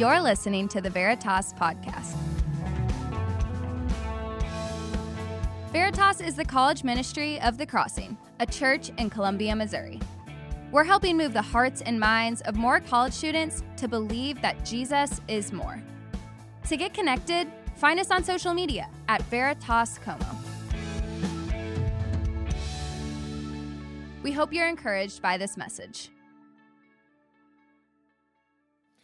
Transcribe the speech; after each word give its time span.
You're 0.00 0.22
listening 0.22 0.66
to 0.68 0.80
the 0.80 0.88
Veritas 0.88 1.52
Podcast. 1.52 2.16
Veritas 5.72 6.22
is 6.22 6.36
the 6.36 6.44
college 6.46 6.84
ministry 6.84 7.38
of 7.42 7.58
The 7.58 7.66
Crossing, 7.66 8.16
a 8.38 8.46
church 8.46 8.90
in 8.96 9.10
Columbia, 9.10 9.54
Missouri. 9.54 10.00
We're 10.72 10.84
helping 10.84 11.18
move 11.18 11.34
the 11.34 11.42
hearts 11.42 11.82
and 11.82 12.00
minds 12.00 12.40
of 12.46 12.56
more 12.56 12.80
college 12.80 13.12
students 13.12 13.62
to 13.76 13.88
believe 13.88 14.40
that 14.40 14.64
Jesus 14.64 15.20
is 15.28 15.52
more. 15.52 15.82
To 16.70 16.78
get 16.78 16.94
connected, 16.94 17.46
find 17.76 18.00
us 18.00 18.10
on 18.10 18.24
social 18.24 18.54
media 18.54 18.88
at 19.06 19.20
Veritas 19.24 19.98
Como. 19.98 20.24
We 24.22 24.32
hope 24.32 24.54
you're 24.54 24.66
encouraged 24.66 25.20
by 25.20 25.36
this 25.36 25.58
message. 25.58 26.08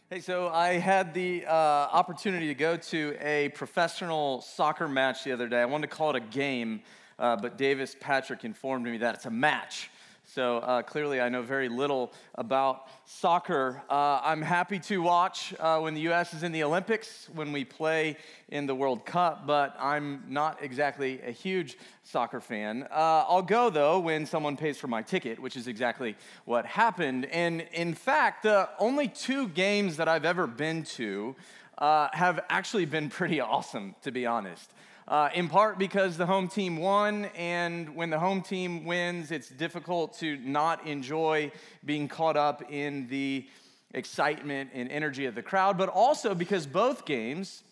Hey, 0.08 0.20
so 0.20 0.46
I 0.46 0.74
had 0.74 1.14
the 1.14 1.44
uh, 1.46 1.50
opportunity 1.50 2.46
to 2.46 2.54
go 2.54 2.76
to 2.76 3.16
a 3.20 3.48
professional 3.48 4.40
soccer 4.40 4.86
match 4.86 5.24
the 5.24 5.32
other 5.32 5.48
day. 5.48 5.60
I 5.60 5.64
wanted 5.64 5.90
to 5.90 5.96
call 5.96 6.10
it 6.10 6.16
a 6.16 6.20
game, 6.20 6.82
uh, 7.18 7.34
but 7.34 7.58
Davis 7.58 7.96
Patrick 7.98 8.44
informed 8.44 8.84
me 8.84 8.98
that 8.98 9.16
it's 9.16 9.26
a 9.26 9.32
match. 9.32 9.90
So 10.36 10.58
uh, 10.58 10.82
clearly, 10.82 11.18
I 11.22 11.30
know 11.30 11.40
very 11.40 11.70
little 11.70 12.12
about 12.34 12.88
soccer. 13.06 13.80
Uh, 13.88 14.20
I'm 14.22 14.42
happy 14.42 14.78
to 14.80 15.00
watch 15.00 15.54
uh, 15.58 15.80
when 15.80 15.94
the 15.94 16.02
U.S. 16.02 16.34
is 16.34 16.42
in 16.42 16.52
the 16.52 16.62
Olympics, 16.62 17.30
when 17.32 17.52
we 17.52 17.64
play 17.64 18.18
in 18.50 18.66
the 18.66 18.74
World 18.74 19.06
Cup, 19.06 19.46
but 19.46 19.74
I'm 19.80 20.24
not 20.28 20.62
exactly 20.62 21.22
a 21.22 21.30
huge 21.30 21.78
soccer 22.02 22.42
fan. 22.42 22.82
Uh, 22.90 23.24
I'll 23.26 23.40
go, 23.40 23.70
though, 23.70 23.98
when 23.98 24.26
someone 24.26 24.58
pays 24.58 24.76
for 24.76 24.88
my 24.88 25.00
ticket, 25.00 25.40
which 25.40 25.56
is 25.56 25.68
exactly 25.68 26.16
what 26.44 26.66
happened. 26.66 27.24
And 27.32 27.62
in 27.72 27.94
fact, 27.94 28.42
the 28.42 28.68
only 28.78 29.08
two 29.08 29.48
games 29.48 29.96
that 29.96 30.06
I've 30.06 30.26
ever 30.26 30.46
been 30.46 30.82
to 30.96 31.34
uh, 31.78 32.08
have 32.12 32.40
actually 32.50 32.84
been 32.84 33.08
pretty 33.08 33.40
awesome, 33.54 33.94
to 34.02 34.12
be 34.12 34.26
honest 34.26 34.70
uh, 35.08 35.28
in 35.34 35.48
part 35.48 35.78
because 35.78 36.16
the 36.16 36.26
home 36.26 36.48
team 36.48 36.76
won, 36.76 37.26
and 37.36 37.94
when 37.94 38.10
the 38.10 38.18
home 38.18 38.42
team 38.42 38.84
wins, 38.84 39.30
it's 39.30 39.48
difficult 39.48 40.18
to 40.18 40.36
not 40.38 40.86
enjoy 40.86 41.50
being 41.84 42.08
caught 42.08 42.36
up 42.36 42.70
in 42.70 43.06
the 43.08 43.46
excitement 43.94 44.70
and 44.74 44.90
energy 44.90 45.26
of 45.26 45.34
the 45.34 45.42
crowd, 45.42 45.78
but 45.78 45.88
also 45.88 46.34
because 46.34 46.66
both 46.66 47.04
games 47.04 47.62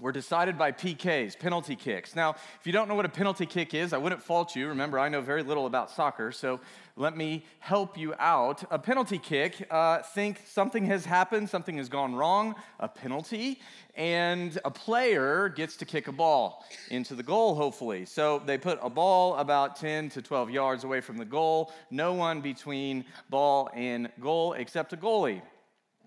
were 0.00 0.12
decided 0.12 0.58
by 0.58 0.72
PKs, 0.72 1.38
penalty 1.38 1.76
kicks. 1.76 2.16
Now, 2.16 2.30
if 2.60 2.66
you 2.66 2.72
don't 2.72 2.88
know 2.88 2.96
what 2.96 3.04
a 3.04 3.10
penalty 3.10 3.46
kick 3.46 3.74
is, 3.74 3.92
I 3.92 3.98
wouldn't 3.98 4.22
fault 4.22 4.56
you. 4.56 4.68
Remember, 4.68 4.98
I 4.98 5.08
know 5.08 5.20
very 5.20 5.44
little 5.44 5.66
about 5.66 5.88
soccer, 5.88 6.32
so 6.32 6.58
let 6.96 7.16
me 7.16 7.44
help 7.60 7.96
you 7.96 8.12
out. 8.18 8.64
A 8.72 8.78
penalty 8.78 9.18
kick, 9.18 9.66
uh, 9.70 9.98
think 10.02 10.40
something 10.46 10.84
has 10.86 11.04
happened, 11.04 11.48
something 11.48 11.76
has 11.76 11.88
gone 11.88 12.16
wrong, 12.16 12.56
a 12.80 12.88
penalty, 12.88 13.60
and 13.94 14.58
a 14.64 14.70
player 14.70 15.48
gets 15.48 15.76
to 15.76 15.84
kick 15.84 16.08
a 16.08 16.12
ball 16.12 16.64
into 16.90 17.14
the 17.14 17.22
goal, 17.22 17.54
hopefully. 17.54 18.04
So 18.04 18.42
they 18.44 18.58
put 18.58 18.80
a 18.82 18.90
ball 18.90 19.36
about 19.36 19.76
10 19.76 20.08
to 20.10 20.22
12 20.22 20.50
yards 20.50 20.82
away 20.82 21.02
from 21.02 21.18
the 21.18 21.24
goal, 21.24 21.72
no 21.92 22.14
one 22.14 22.40
between 22.40 23.04
ball 23.30 23.70
and 23.74 24.10
goal 24.20 24.54
except 24.54 24.92
a 24.92 24.96
goalie. 24.96 25.40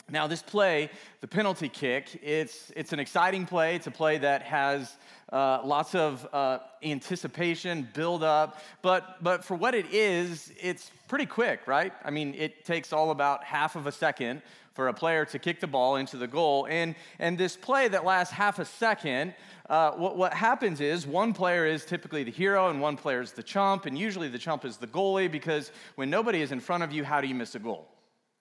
Now, 0.09 0.25
this 0.25 0.41
play, 0.41 0.89
the 1.19 1.27
penalty 1.27 1.67
kick, 1.67 2.19
it's, 2.23 2.71
it's 2.77 2.93
an 2.93 2.99
exciting 2.99 3.45
play. 3.45 3.75
It's 3.75 3.87
a 3.87 3.91
play 3.91 4.17
that 4.19 4.41
has 4.43 4.95
uh, 5.33 5.59
lots 5.65 5.95
of 5.95 6.25
uh, 6.31 6.59
anticipation, 6.81 7.89
build 7.93 8.23
up, 8.23 8.61
but, 8.81 9.21
but 9.21 9.43
for 9.43 9.55
what 9.55 9.75
it 9.75 9.87
is, 9.93 10.51
it's 10.61 10.91
pretty 11.09 11.25
quick, 11.25 11.67
right? 11.67 11.91
I 12.05 12.11
mean, 12.11 12.33
it 12.35 12.63
takes 12.63 12.93
all 12.93 13.11
about 13.11 13.43
half 13.43 13.75
of 13.75 13.85
a 13.85 13.91
second 13.91 14.41
for 14.73 14.87
a 14.87 14.93
player 14.93 15.25
to 15.25 15.39
kick 15.39 15.59
the 15.59 15.67
ball 15.67 15.97
into 15.97 16.15
the 16.15 16.27
goal. 16.27 16.67
And, 16.69 16.95
and 17.19 17.37
this 17.37 17.57
play 17.57 17.89
that 17.89 18.05
lasts 18.05 18.33
half 18.33 18.59
a 18.59 18.65
second, 18.65 19.33
uh, 19.69 19.91
what, 19.91 20.15
what 20.15 20.33
happens 20.33 20.79
is 20.79 21.05
one 21.05 21.33
player 21.33 21.65
is 21.65 21.83
typically 21.83 22.23
the 22.23 22.31
hero 22.31 22.69
and 22.69 22.79
one 22.79 22.95
player 22.95 23.19
is 23.19 23.33
the 23.33 23.43
chump, 23.43 23.85
and 23.85 23.97
usually 23.97 24.29
the 24.29 24.39
chump 24.39 24.63
is 24.63 24.77
the 24.77 24.87
goalie 24.87 25.29
because 25.29 25.71
when 25.95 26.09
nobody 26.09 26.41
is 26.41 26.53
in 26.53 26.61
front 26.61 26.83
of 26.83 26.93
you, 26.93 27.03
how 27.03 27.19
do 27.19 27.27
you 27.27 27.35
miss 27.35 27.55
a 27.55 27.59
goal, 27.59 27.89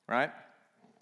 right? 0.08 0.30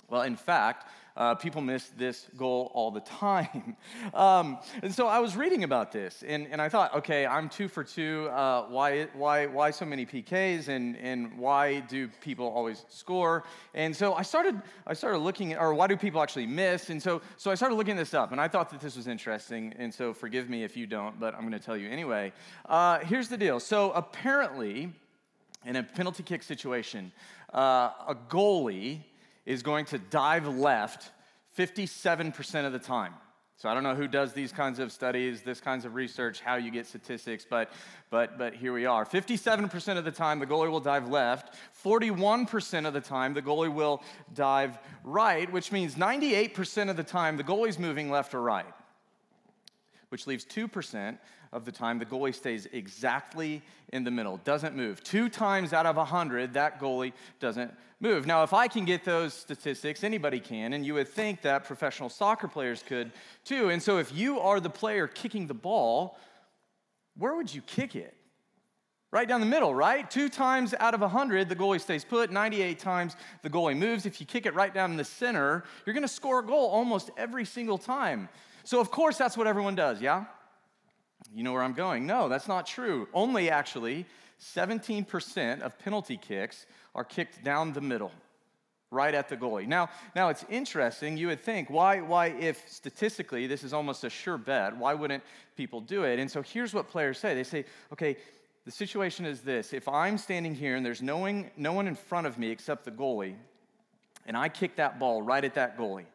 Well, 0.09 0.23
in 0.23 0.37
fact, 0.37 0.89
uh, 1.17 1.35
people 1.35 1.63
miss 1.63 1.89
this 1.97 2.27
goal 2.37 2.71
all 2.75 2.91
the 2.91 3.01
time. 3.21 3.77
Um, 4.13 4.59
and 4.83 4.93
so 4.93 5.07
I 5.07 5.21
was 5.21 5.37
reading 5.37 5.65
about 5.65 5.93
this, 5.93 6.25
and, 6.27 6.49
and 6.51 6.61
I 6.61 6.69
thought, 6.69 6.95
okay, 6.97 7.27
I'm 7.27 7.49
two 7.49 7.69
for 7.69 7.85
two. 7.85 8.29
Uh, 8.33 8.67
why, 8.69 9.05
why, 9.15 9.47
why 9.47 9.71
so 9.71 9.85
many 9.85 10.07
PKs, 10.07 10.69
and, 10.69 10.97
and 10.97 11.39
why 11.39 11.81
do 11.81 12.09
people 12.21 12.47
always 12.47 12.85
score? 12.89 13.45
And 13.75 13.95
so 13.95 14.15
I 14.15 14.23
started, 14.23 14.61
I 14.87 14.95
started 14.95 15.19
looking, 15.19 15.53
at, 15.53 15.61
or 15.61 15.73
why 15.75 15.87
do 15.87 15.97
people 15.97 16.23
actually 16.23 16.47
miss? 16.47 16.91
And 16.91 17.01
so, 17.03 17.23
so 17.37 17.51
I 17.51 17.55
started 17.55 17.77
looking 17.77 17.97
this 17.97 18.15
up, 18.15 18.33
and 18.33 18.41
I 18.41 18.49
thought 18.49 18.71
that 18.71 18.81
this 18.81 18.97
was 18.97 19.07
interesting. 19.07 19.73
And 19.79 19.95
so 19.95 20.13
forgive 20.13 20.51
me 20.51 20.65
if 20.65 20.77
you 20.77 20.87
don't, 20.87 21.19
but 21.21 21.35
I'm 21.35 21.41
going 21.41 21.53
to 21.53 21.59
tell 21.59 21.77
you 21.77 21.89
anyway. 21.89 22.33
Uh, 22.69 22.99
here's 23.01 23.29
the 23.29 23.37
deal. 23.37 23.61
So 23.61 23.93
apparently, 23.93 24.93
in 25.65 25.77
a 25.77 25.83
penalty 25.83 26.25
kick 26.25 26.43
situation, 26.43 27.13
uh, 27.53 27.91
a 28.09 28.17
goalie 28.29 29.01
is 29.47 29.63
going 29.63 29.85
to 29.87 29.99
dive 29.99 30.47
left 30.47 31.11
57% 31.57 32.67
of 32.67 32.73
the 32.73 32.79
time. 32.79 33.15
So 33.57 33.69
I 33.69 33.75
don't 33.75 33.85
know 33.85 33.95
who 33.95 34.09
does 34.09 34.33
these 34.33 34.53
kinds 34.53 34.81
of 34.81 34.91
studies, 34.91 35.43
this 35.43 35.61
kinds 35.61 35.85
of 35.85 35.95
research, 35.95 36.41
how 36.41 36.57
you 36.57 36.73
get 36.73 36.87
statistics, 36.87 37.47
but 37.49 37.71
but 38.11 38.37
but 38.37 38.55
here 38.55 38.73
we 38.73 38.85
are. 38.85 39.05
57% 39.07 39.97
of 39.97 40.05
the 40.05 40.11
time 40.11 40.41
the 40.41 40.47
goalie 40.47 40.71
will 40.71 40.81
dive 40.81 41.09
left, 41.09 41.55
41% 41.83 42.87
of 42.87 42.93
the 42.93 43.01
time 43.01 43.33
the 43.33 43.43
goalie 43.43 43.73
will 43.73 44.03
dive 44.35 44.79
right, 45.05 45.51
which 45.53 45.71
means 45.71 45.95
98% 45.95 46.91
of 46.91 46.97
the 46.97 47.05
time 47.05 47.37
the 47.37 47.45
goalie's 47.45 47.79
moving 47.79 48.11
left 48.11 48.35
or 48.35 48.43
right. 48.43 48.67
Which 50.15 50.29
leaves 50.29 50.45
2% 50.45 51.19
of 51.53 51.65
the 51.65 51.73
time, 51.73 51.99
the 51.99 52.07
goalie 52.07 52.33
stays 52.33 52.69
exactly 52.73 53.63
in 53.93 54.05
the 54.05 54.13
middle, 54.13 54.37
doesn't 54.45 54.77
move. 54.77 55.03
Two 55.03 55.29
times 55.29 55.73
out 55.73 55.87
of 55.87 55.97
100, 55.97 56.55
that 56.55 56.79
goalie 56.79 57.13
doesn't 57.41 57.75
move. 57.99 58.25
Now, 58.25 58.45
if 58.45 58.53
I 58.53 58.69
can 58.69 58.85
get 58.85 59.05
those 59.05 59.35
statistics, 59.35 60.05
anybody 60.05 60.39
can, 60.39 60.75
and 60.75 60.87
you 60.87 60.95
would 60.95 61.09
think 61.09 61.43
that 61.43 61.65
professional 61.65 62.09
soccer 62.09 62.47
players 62.47 62.85
could 62.87 63.11
too. 63.45 63.71
And 63.71 63.83
so, 63.83 63.99
if 63.99 64.15
you 64.15 64.39
are 64.39 64.61
the 64.61 64.71
player 64.71 65.09
kicking 65.09 65.49
the 65.49 65.53
ball, 65.53 66.17
where 67.17 67.35
would 67.35 67.53
you 67.53 67.63
kick 67.63 67.97
it? 67.97 68.15
Right 69.11 69.27
down 69.27 69.41
the 69.41 69.47
middle, 69.47 69.75
right? 69.75 70.09
Two 70.09 70.29
times 70.29 70.75
out 70.79 70.95
of 70.95 71.01
100, 71.01 71.49
the 71.49 71.57
goalie 71.57 71.81
stays 71.81 72.05
put. 72.05 72.31
98 72.31 72.79
times, 72.79 73.17
the 73.43 73.51
goalie 73.51 73.77
moves. 73.77 74.07
If 74.07 74.21
you 74.21 74.29
kick 74.29 74.47
it 74.47 74.55
right 74.55 74.73
down 74.73 74.93
in 74.93 74.97
the 74.97 75.05
center, 75.05 75.65
you're 75.85 75.95
going 75.95 76.03
to 76.03 76.09
score 76.09 76.39
a 76.39 76.47
goal 76.47 76.69
almost 76.69 77.11
every 77.17 77.45
single 77.45 77.79
time. 77.79 78.29
So, 78.65 78.81
of 78.81 78.91
course, 78.91 79.19
that's 79.19 79.37
what 79.37 79.47
everyone 79.47 79.75
does, 79.75 80.01
yeah? 80.01 80.25
You 81.35 81.43
know 81.43 81.53
where 81.53 81.63
I'm 81.63 81.75
going? 81.75 82.07
No, 82.07 82.29
that's 82.29 82.49
not 82.49 82.67
true. 82.67 83.09
Only 83.13 83.51
actually 83.51 84.07
17% 84.41 85.61
of 85.61 85.79
penalty 85.79 86.17
kicks 86.17 86.67
are 86.95 87.05
kicked 87.05 87.45
down 87.45 87.73
the 87.73 87.81
middle, 87.81 88.13
right 88.91 89.15
at 89.15 89.29
the 89.29 89.37
goalie. 89.37 89.67
Now, 89.67 89.91
now 90.17 90.29
it's 90.29 90.45
interesting. 90.49 91.17
You 91.17 91.29
would 91.29 91.41
think, 91.41 91.71
why, 91.71 92.01
why, 92.01 92.29
if 92.29 92.69
statistically 92.69 93.47
this 93.47 93.65
is 93.65 93.73
almost 93.73 94.05
a 94.05 94.11
sure 94.11 94.39
bet, 94.39 94.77
why 94.77 94.95
wouldn't 94.95 95.23
people 95.57 95.81
do 95.81 96.05
it? 96.05 96.19
And 96.19 96.31
so 96.31 96.43
here's 96.43 96.73
what 96.73 96.89
players 96.89 97.19
say 97.19 97.35
they 97.35 97.45
say, 97.45 97.65
okay, 97.93 98.17
the 98.65 98.71
situation 98.71 99.27
is 99.27 99.41
this 99.41 99.73
if 99.73 99.89
I'm 99.89 100.17
standing 100.17 100.55
here 100.55 100.77
and 100.77 100.85
there's 100.85 101.03
no 101.03 101.19
one, 101.19 101.51
no 101.57 101.73
one 101.73 101.87
in 101.87 101.95
front 101.95 102.27
of 102.27 102.39
me 102.39 102.51
except 102.51 102.85
the 102.85 102.91
goalie, 102.91 103.35
and 104.27 104.37
I 104.37 104.49
kick 104.49 104.77
that 104.77 104.99
ball 104.99 105.21
right 105.21 105.45
at 105.45 105.55
that 105.55 105.77
goalie, 105.77 106.07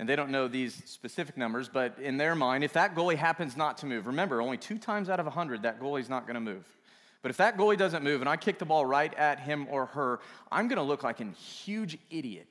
and 0.00 0.08
they 0.08 0.16
don't 0.16 0.30
know 0.30 0.48
these 0.48 0.82
specific 0.86 1.36
numbers, 1.36 1.68
but 1.68 1.98
in 1.98 2.16
their 2.16 2.34
mind, 2.34 2.64
if 2.64 2.72
that 2.72 2.94
goalie 2.94 3.16
happens 3.16 3.54
not 3.54 3.76
to 3.78 3.86
move, 3.86 4.06
remember, 4.06 4.40
only 4.40 4.56
two 4.56 4.78
times 4.78 5.10
out 5.10 5.20
of 5.20 5.26
100, 5.26 5.64
that 5.64 5.78
goalie's 5.78 6.08
not 6.08 6.26
going 6.26 6.36
to 6.36 6.40
move. 6.40 6.64
But 7.20 7.30
if 7.30 7.36
that 7.36 7.58
goalie 7.58 7.76
doesn't 7.76 8.02
move 8.02 8.22
and 8.22 8.28
I 8.28 8.38
kick 8.38 8.58
the 8.58 8.64
ball 8.64 8.86
right 8.86 9.12
at 9.12 9.40
him 9.40 9.66
or 9.68 9.86
her, 9.86 10.20
I'm 10.50 10.68
going 10.68 10.78
to 10.78 10.82
look 10.82 11.04
like 11.04 11.20
a 11.20 11.26
huge 11.26 11.98
idiot, 12.10 12.48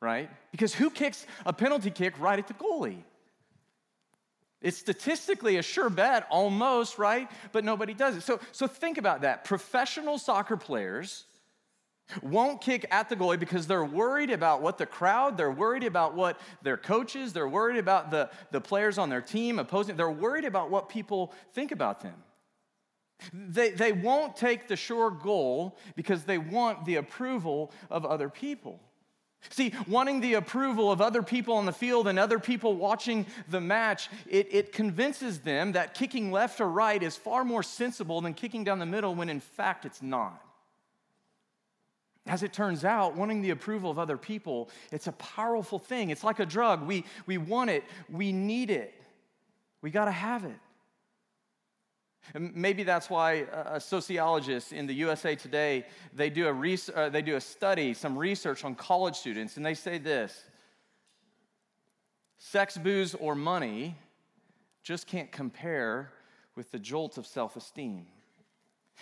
right? 0.00 0.30
Because 0.50 0.72
who 0.74 0.88
kicks 0.88 1.26
a 1.44 1.52
penalty 1.52 1.90
kick 1.90 2.18
right 2.18 2.38
at 2.38 2.48
the 2.48 2.54
goalie? 2.54 3.02
It's 4.62 4.78
statistically 4.78 5.58
a 5.58 5.62
sure 5.62 5.90
bet, 5.90 6.26
almost, 6.30 6.98
right? 6.98 7.30
But 7.52 7.66
nobody 7.66 7.92
does 7.92 8.16
it. 8.16 8.22
So, 8.22 8.40
so 8.52 8.66
think 8.66 8.96
about 8.96 9.20
that. 9.20 9.44
Professional 9.44 10.16
soccer 10.16 10.56
players 10.56 11.26
won't 12.22 12.60
kick 12.60 12.86
at 12.90 13.08
the 13.08 13.16
goalie 13.16 13.38
because 13.38 13.66
they're 13.66 13.84
worried 13.84 14.30
about 14.30 14.62
what 14.62 14.78
the 14.78 14.86
crowd, 14.86 15.36
they're 15.36 15.50
worried 15.50 15.84
about 15.84 16.14
what 16.14 16.40
their 16.62 16.76
coaches, 16.76 17.32
they're 17.32 17.48
worried 17.48 17.78
about 17.78 18.10
the, 18.10 18.30
the 18.50 18.60
players 18.60 18.98
on 18.98 19.08
their 19.08 19.20
team 19.20 19.58
opposing, 19.58 19.96
they're 19.96 20.10
worried 20.10 20.44
about 20.44 20.70
what 20.70 20.88
people 20.88 21.32
think 21.52 21.72
about 21.72 22.00
them. 22.00 22.14
They, 23.32 23.70
they 23.70 23.92
won't 23.92 24.36
take 24.36 24.68
the 24.68 24.76
sure 24.76 25.10
goal 25.10 25.76
because 25.96 26.24
they 26.24 26.38
want 26.38 26.84
the 26.84 26.96
approval 26.96 27.72
of 27.90 28.06
other 28.06 28.28
people. 28.28 28.80
See, 29.50 29.72
wanting 29.86 30.20
the 30.20 30.34
approval 30.34 30.90
of 30.90 31.00
other 31.00 31.22
people 31.22 31.54
on 31.54 31.66
the 31.66 31.72
field 31.72 32.08
and 32.08 32.18
other 32.18 32.38
people 32.38 32.74
watching 32.74 33.26
the 33.48 33.60
match, 33.60 34.08
it, 34.28 34.48
it 34.50 34.72
convinces 34.72 35.40
them 35.40 35.72
that 35.72 35.94
kicking 35.94 36.32
left 36.32 36.60
or 36.60 36.68
right 36.68 37.02
is 37.02 37.16
far 37.16 37.44
more 37.44 37.62
sensible 37.62 38.20
than 38.20 38.34
kicking 38.34 38.64
down 38.64 38.78
the 38.78 38.86
middle 38.86 39.14
when 39.14 39.28
in 39.28 39.40
fact 39.40 39.84
it's 39.84 40.02
not. 40.02 40.42
As 42.28 42.42
it 42.42 42.52
turns 42.52 42.84
out, 42.84 43.16
wanting 43.16 43.40
the 43.40 43.50
approval 43.50 43.90
of 43.90 43.98
other 43.98 44.18
people, 44.18 44.68
it's 44.92 45.06
a 45.06 45.12
powerful 45.12 45.78
thing. 45.78 46.10
It's 46.10 46.22
like 46.22 46.40
a 46.40 46.46
drug. 46.46 46.86
We, 46.86 47.04
we 47.26 47.38
want 47.38 47.70
it, 47.70 47.84
we 48.10 48.32
need 48.32 48.70
it, 48.70 48.94
we 49.80 49.90
got 49.90 50.04
to 50.04 50.12
have 50.12 50.44
it. 50.44 50.58
And 52.34 52.54
maybe 52.54 52.82
that's 52.82 53.08
why 53.08 53.46
a 53.52 53.80
sociologist 53.80 54.74
in 54.74 54.86
the 54.86 54.92
USA 54.96 55.34
Today, 55.34 55.86
they 56.12 56.28
do, 56.28 56.46
a 56.46 56.52
res- 56.52 56.90
uh, 56.94 57.08
they 57.08 57.22
do 57.22 57.36
a 57.36 57.40
study, 57.40 57.94
some 57.94 58.18
research 58.18 58.64
on 58.64 58.74
college 58.74 59.16
students, 59.16 59.56
and 59.56 59.64
they 59.64 59.72
say 59.72 59.96
this 59.96 60.44
sex, 62.36 62.76
booze, 62.76 63.14
or 63.14 63.34
money 63.34 63.96
just 64.82 65.06
can't 65.06 65.32
compare 65.32 66.12
with 66.54 66.70
the 66.70 66.78
jolt 66.78 67.16
of 67.16 67.26
self 67.26 67.56
esteem. 67.56 68.06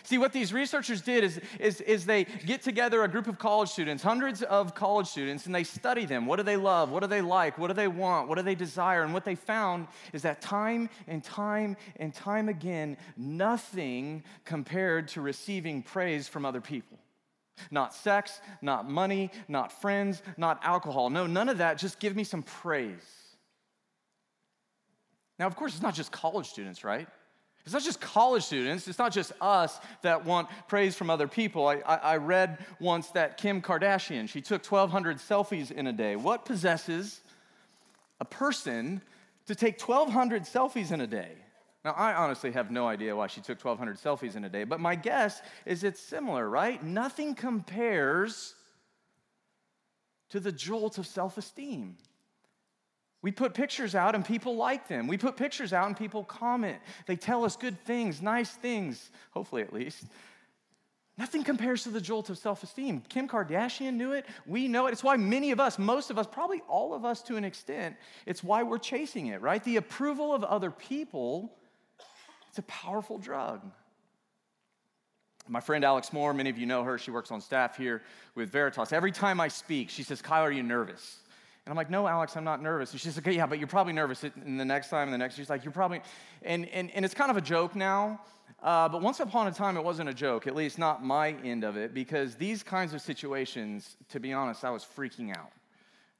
See, 0.03 0.19
what 0.19 0.33
these 0.33 0.53
researchers 0.53 1.01
did 1.01 1.25
is, 1.25 1.41
is, 1.59 1.81
is 1.81 2.07
they 2.07 2.25
get 2.25 2.63
together 2.63 3.03
a 3.03 3.09
group 3.09 3.27
of 3.27 3.39
college 3.39 3.71
students, 3.71 4.03
hundreds 4.03 4.43
of 4.43 4.75
college 4.75 5.09
students, 5.09 5.47
and 5.47 5.55
they 5.55 5.65
study 5.65 6.05
them. 6.05 6.27
What 6.27 6.37
do 6.37 6.43
they 6.43 6.57
love? 6.57 6.91
What 6.91 7.01
do 7.01 7.09
they 7.09 7.21
like? 7.21 7.59
What 7.59 7.69
do 7.69 7.75
they 7.75 7.89
want? 7.89 8.29
What 8.29 8.37
do 8.37 8.43
they 8.43 8.55
desire? 8.55 9.03
And 9.03 9.13
what 9.13 9.25
they 9.25 9.35
found 9.35 9.89
is 10.13 10.23
that 10.23 10.41
time 10.41 10.91
and 11.09 11.25
time 11.25 11.77
and 11.97 12.15
time 12.15 12.49
again, 12.49 12.97
nothing 13.17 14.23
compared 14.45 15.09
to 15.09 15.21
receiving 15.21 15.83
praise 15.83 16.29
from 16.29 16.47
other 16.47 16.61
people. 16.61 16.99
Not 17.71 17.95
sex, 17.95 18.41
not 18.63 18.89
money, 18.89 19.31
not 19.49 19.73
friends, 19.73 20.23
not 20.37 20.61
alcohol. 20.63 21.11
No, 21.11 21.27
none 21.27 21.49
of 21.49 21.59
that. 21.59 21.79
Just 21.79 21.99
give 21.99 22.15
me 22.15 22.23
some 22.23 22.43
praise. 22.43 22.95
Now, 25.39 25.47
of 25.47 25.57
course, 25.57 25.73
it's 25.75 25.83
not 25.83 25.95
just 25.95 26.13
college 26.13 26.47
students, 26.47 26.85
right? 26.85 27.09
It's 27.67 27.73
not 27.73 27.83
just 27.83 28.01
college 28.01 28.45
students, 28.45 28.87
it's 28.87 28.99
not 28.99 29.13
just 29.13 29.33
us 29.41 29.81
that 30.03 30.25
want 30.25 30.49
praise 30.69 30.95
from 30.95 31.11
other 31.11 31.27
people. 31.27 31.67
I, 31.67 31.83
I, 31.85 31.95
I, 31.97 32.17
read 32.19 32.65
once 32.79 33.09
that 33.09 33.39
Kim 33.39 33.61
Kardashian, 33.61 34.29
she 34.29 34.41
took 34.41 34.65
1,200 34.65 35.19
selfies 35.19 35.73
in 35.73 35.89
a 35.89 35.93
day. 35.93 36.15
What 36.15 36.45
possesses 36.45 37.23
a 38.21 38.25
person 38.25 39.03
to 39.47 39.57
take 39.57 39.81
1,200 39.81 40.45
selfies 40.45 40.93
in 40.93 41.01
a 41.01 41.09
day? 41.09 41.33
Now, 41.85 41.91
I 41.93 42.15
honestly 42.15 42.53
have 42.53 42.71
no 42.71 42.87
idea 42.87 43.17
why 43.17 43.27
she 43.27 43.41
took 43.41 43.63
1,200 43.65 43.97
selfies 43.97 44.37
in 44.37 44.45
a 44.45 44.49
day, 44.49 44.63
but 44.63 44.79
my 44.79 44.95
guess 44.95 45.43
is 45.65 45.83
it's 45.83 46.01
similar, 46.01 46.49
right? 46.49 46.81
Nothing 46.85 47.35
compares 47.35 48.55
to 50.31 50.39
the 50.39 50.53
jolt 50.53 50.99
of 50.99 51.07
self 51.07 51.37
esteem. 51.37 51.97
We 53.27 53.33
put 53.33 53.55
pictures 53.55 53.97
out 53.97 54.15
and 54.15 54.25
people 54.25 54.55
like 54.55 54.87
them. 54.87 55.09
We 55.09 55.19
put 55.19 55.37
pictures 55.37 55.73
out 55.73 55.89
and 55.89 55.97
people 55.97 56.23
comment. 56.23 56.79
They 57.07 57.17
tell 57.17 57.45
us 57.45 57.57
good 57.57 57.77
things, 57.85 58.23
nice 58.23 58.51
things, 58.51 59.11
hopefully 59.33 59.63
at 59.63 59.73
least. 59.73 60.05
Nothing 61.19 61.43
compares 61.43 61.83
to 61.83 61.89
the 61.89 62.01
jolt 62.01 62.31
of 62.31 62.39
self 62.39 62.63
esteem. 62.63 63.03
Kim 63.09 63.27
Kardashian 63.27 63.95
knew 63.95 64.13
it. 64.13 64.27
We 64.47 64.69
know 64.69 64.87
it. 64.87 64.93
It's 64.93 65.03
why 65.03 65.17
many 65.17 65.51
of 65.51 65.59
us, 65.59 65.77
most 65.77 66.13
of 66.13 66.19
us, 66.19 66.29
probably 66.31 66.63
all 66.69 66.95
of 66.95 67.05
us 67.05 67.21
to 67.23 67.35
an 67.37 67.43
extent, 67.43 67.97
it's 68.27 68.45
why 68.45 68.63
we're 68.63 68.79
chasing 68.79 69.27
it, 69.27 69.41
right? 69.41 69.65
The 69.65 69.79
approval 69.79 70.33
of 70.33 70.45
other 70.45 70.71
people, 70.71 71.53
it's 72.51 72.59
a 72.59 72.63
powerful 72.63 73.19
drug. 73.19 73.61
My 75.49 75.59
friend 75.59 75.85
Alex 75.85 76.13
Moore, 76.13 76.33
many 76.33 76.51
of 76.51 76.59
you 76.59 76.67
know 76.67 76.85
her. 76.85 76.97
She 76.97 77.11
works 77.11 77.33
on 77.33 77.41
staff 77.41 77.77
here 77.77 78.03
with 78.37 78.53
Veritas. 78.53 78.93
Every 78.93 79.11
time 79.11 79.41
I 79.41 79.49
speak, 79.49 79.91
she 79.91 80.05
says, 80.05 80.23
Kyle, 80.23 80.45
are 80.45 80.53
you 80.53 80.63
nervous? 80.63 81.19
And 81.67 81.73
I'm 81.73 81.77
like, 81.77 81.91
no, 81.91 82.07
Alex, 82.07 82.37
I'm 82.37 82.45
not 82.45 82.63
nervous. 82.63 82.93
And 82.93 83.01
she's 83.01 83.17
like, 83.17 83.27
yeah, 83.35 83.45
but 83.45 83.59
you're 83.59 83.67
probably 83.67 83.93
nervous. 83.93 84.23
And 84.23 84.59
the 84.59 84.65
next 84.65 84.89
time, 84.89 85.09
and 85.09 85.13
the 85.13 85.19
next, 85.19 85.35
she's 85.35 85.51
like, 85.51 85.65
you're 85.65 85.73
probably, 85.73 86.01
and, 86.43 86.69
and, 86.69 86.93
and 86.93 87.05
it's 87.05 87.13
kind 87.13 87.29
of 87.29 87.37
a 87.37 87.41
joke 87.41 87.75
now. 87.75 88.21
Uh, 88.63 88.89
but 88.89 89.03
once 89.03 89.19
upon 89.19 89.49
a 89.49 89.53
time, 89.53 89.77
it 89.77 89.83
wasn't 89.83 90.09
a 90.09 90.15
joke, 90.15 90.47
at 90.47 90.55
least 90.55 90.79
not 90.79 91.05
my 91.05 91.35
end 91.45 91.65
of 91.65 91.77
it, 91.77 91.93
because 91.93 92.37
these 92.37 92.63
kinds 92.63 92.95
of 92.95 93.01
situations, 93.01 93.97
to 94.11 94.21
be 94.21 94.33
honest, 94.33 94.65
I 94.65 94.71
was 94.71 94.85
freaking 94.85 95.37
out, 95.37 95.51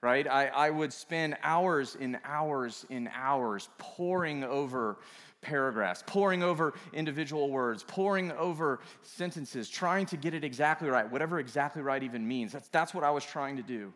right? 0.03 0.27
I, 0.27 0.49
I 0.49 0.71
would 0.71 0.93
spend 0.93 1.37
hours 1.45 1.97
and 2.01 2.19
hours 2.25 2.85
and 2.91 3.09
hours 3.15 3.69
poring 3.79 4.43
over 4.43 4.99
paragraphs, 5.43 6.03
poring 6.09 6.43
over 6.43 6.75
individual 6.93 7.51
words, 7.51 7.85
poring 7.85 8.33
over 8.33 8.81
sentences, 9.03 9.69
trying 9.69 10.07
to 10.07 10.17
get 10.17 10.35
it 10.35 10.43
exactly 10.43 10.89
right, 10.89 11.09
whatever 11.09 11.39
exactly 11.39 11.83
right 11.83 12.03
even 12.03 12.27
means. 12.27 12.51
That's, 12.51 12.69
that's 12.69 12.93
what 12.93 13.05
I 13.05 13.11
was 13.13 13.25
trying 13.25 13.57
to 13.59 13.63
do. 13.63 13.93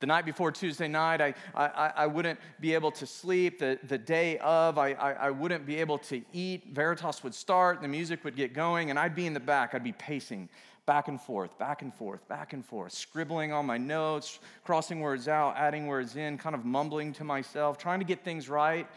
The 0.00 0.06
night 0.06 0.24
before 0.24 0.50
Tuesday 0.50 0.88
night, 0.88 1.20
I, 1.20 1.34
I, 1.54 1.92
I 1.94 2.06
wouldn't 2.06 2.40
be 2.58 2.72
able 2.72 2.90
to 2.92 3.06
sleep. 3.06 3.58
The, 3.58 3.78
the 3.86 3.98
day 3.98 4.38
of, 4.38 4.78
I, 4.78 4.92
I, 4.92 5.12
I 5.12 5.30
wouldn't 5.30 5.66
be 5.66 5.76
able 5.76 5.98
to 5.98 6.22
eat. 6.32 6.68
Veritas 6.72 7.22
would 7.22 7.34
start, 7.34 7.82
the 7.82 7.88
music 7.88 8.24
would 8.24 8.34
get 8.34 8.54
going, 8.54 8.88
and 8.88 8.98
I'd 8.98 9.14
be 9.14 9.26
in 9.26 9.34
the 9.34 9.40
back. 9.40 9.74
I'd 9.74 9.84
be 9.84 9.92
pacing 9.92 10.48
back 10.86 11.08
and 11.08 11.20
forth, 11.20 11.56
back 11.58 11.82
and 11.82 11.94
forth, 11.94 12.26
back 12.28 12.54
and 12.54 12.64
forth, 12.64 12.92
scribbling 12.92 13.52
on 13.52 13.66
my 13.66 13.76
notes, 13.76 14.40
crossing 14.64 15.00
words 15.00 15.28
out, 15.28 15.54
adding 15.56 15.86
words 15.86 16.16
in, 16.16 16.38
kind 16.38 16.54
of 16.54 16.64
mumbling 16.64 17.12
to 17.12 17.22
myself, 17.22 17.76
trying 17.76 17.98
to 17.98 18.06
get 18.06 18.24
things 18.24 18.48
right, 18.48 18.88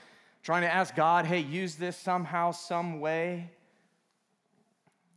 trying 0.42 0.62
to 0.62 0.74
ask 0.74 0.96
God, 0.96 1.26
hey, 1.26 1.40
use 1.40 1.76
this 1.76 1.98
somehow, 1.98 2.52
some 2.52 3.02
way. 3.02 3.52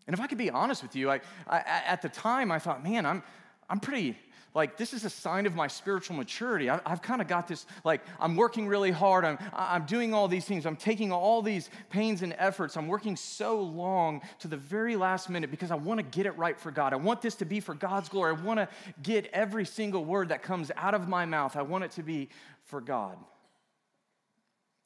And 0.06 0.14
if 0.14 0.20
I 0.20 0.26
could 0.26 0.36
be 0.38 0.50
honest 0.50 0.82
with 0.82 0.96
you, 0.96 1.10
I, 1.10 1.20
I, 1.46 1.58
at 1.86 2.02
the 2.02 2.08
time 2.08 2.52
I 2.52 2.58
thought, 2.58 2.82
man, 2.82 3.06
I'm, 3.06 3.22
I'm 3.70 3.80
pretty 3.80 4.16
like 4.56 4.78
this 4.78 4.94
is 4.94 5.04
a 5.04 5.10
sign 5.10 5.44
of 5.44 5.54
my 5.54 5.66
spiritual 5.66 6.16
maturity. 6.16 6.70
I, 6.70 6.80
have 6.86 7.02
kind 7.02 7.20
of 7.20 7.28
got 7.28 7.46
this, 7.46 7.66
like, 7.84 8.00
I'm 8.18 8.36
working 8.36 8.66
really 8.66 8.90
hard. 8.90 9.26
I'm, 9.26 9.38
I'm 9.52 9.84
doing 9.84 10.14
all 10.14 10.28
these 10.28 10.46
things. 10.46 10.64
I'm 10.64 10.76
taking 10.76 11.12
all 11.12 11.42
these 11.42 11.68
pains 11.90 12.22
and 12.22 12.34
efforts. 12.38 12.74
I'm 12.78 12.88
working 12.88 13.16
so 13.16 13.60
long 13.60 14.22
to 14.38 14.48
the 14.48 14.56
very 14.56 14.96
last 14.96 15.28
minute 15.28 15.50
because 15.50 15.70
I 15.70 15.74
want 15.74 15.98
to 15.98 16.04
get 16.04 16.24
it 16.24 16.36
right 16.38 16.58
for 16.58 16.70
God. 16.70 16.94
I 16.94 16.96
want 16.96 17.20
this 17.20 17.34
to 17.36 17.44
be 17.44 17.60
for 17.60 17.74
God's 17.74 18.08
glory. 18.08 18.34
I 18.34 18.40
want 18.40 18.58
to 18.58 18.68
get 19.02 19.26
every 19.26 19.66
single 19.66 20.06
word 20.06 20.30
that 20.30 20.42
comes 20.42 20.72
out 20.74 20.94
of 20.94 21.06
my 21.06 21.26
mouth. 21.26 21.54
I 21.54 21.62
want 21.62 21.84
it 21.84 21.90
to 21.92 22.02
be 22.02 22.30
for 22.64 22.80
God. 22.80 23.18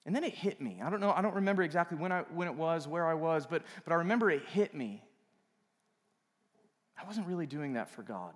And 0.05 0.17
then 0.17 0.25
it 0.25 0.35
hit 0.35 0.61
me. 0.61 0.81
I 0.85 0.91
don't 0.91 1.01
know, 1.01 1.13
I 1.13 1.23
don't 1.23 1.37
remember 1.37 1.63
exactly 1.63 1.97
when, 1.97 2.11
I, 2.11 2.23
when 2.35 2.49
it 2.49 2.55
was, 2.55 2.89
where 2.89 3.07
I 3.07 3.15
was, 3.15 3.47
but, 3.47 3.63
but 3.85 3.93
I 3.93 3.97
remember 3.99 4.33
it 4.33 4.43
hit 4.47 4.75
me. 4.75 5.05
I 7.01 7.07
wasn't 7.07 7.29
really 7.29 7.47
doing 7.47 7.75
that 7.75 7.89
for 7.89 8.03
God. 8.03 8.35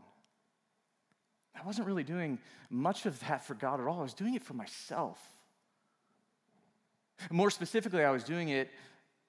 I 1.55 1.65
wasn't 1.67 1.87
really 1.87 2.05
doing 2.05 2.39
much 2.71 3.07
of 3.07 3.19
that 3.21 3.45
for 3.45 3.55
God 3.55 3.81
at 3.81 3.87
all. 3.87 4.01
I 4.01 4.03
was 4.03 4.15
doing 4.15 4.35
it 4.35 4.43
for 4.43 4.55
myself. 4.55 5.19
More 7.31 7.51
specifically, 7.51 8.05
I 8.05 8.11
was 8.11 8.25
doing 8.25 8.49
it 8.49 8.71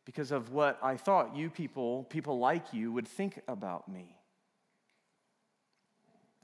because 0.06 0.31
of 0.31 0.51
what 0.51 0.80
I 0.81 0.98
thought 0.98 1.36
you 1.36 1.50
people, 1.50 2.04
people 2.06 2.39
like 2.39 2.74
you, 2.74 2.92
would 2.92 3.07
think 3.07 3.42
about 3.48 3.88
me. 3.88 4.16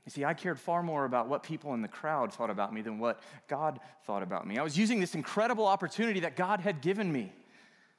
You 0.06 0.12
see, 0.12 0.26
I 0.26 0.34
cared 0.34 0.60
far 0.60 0.82
more 0.82 1.06
about 1.06 1.28
what 1.28 1.44
people 1.44 1.74
in 1.74 1.82
the 1.82 1.88
crowd 1.88 2.34
thought 2.34 2.50
about 2.50 2.74
me 2.74 2.82
than 2.82 2.98
what 2.98 3.22
God 3.48 3.80
thought 4.06 4.24
about 4.24 4.48
me. 4.48 4.58
I 4.58 4.64
was 4.64 4.78
using 4.78 5.00
this 5.00 5.14
incredible 5.14 5.68
opportunity 5.68 6.22
that 6.22 6.36
God 6.36 6.60
had 6.60 6.82
given 6.82 7.12
me 7.12 7.32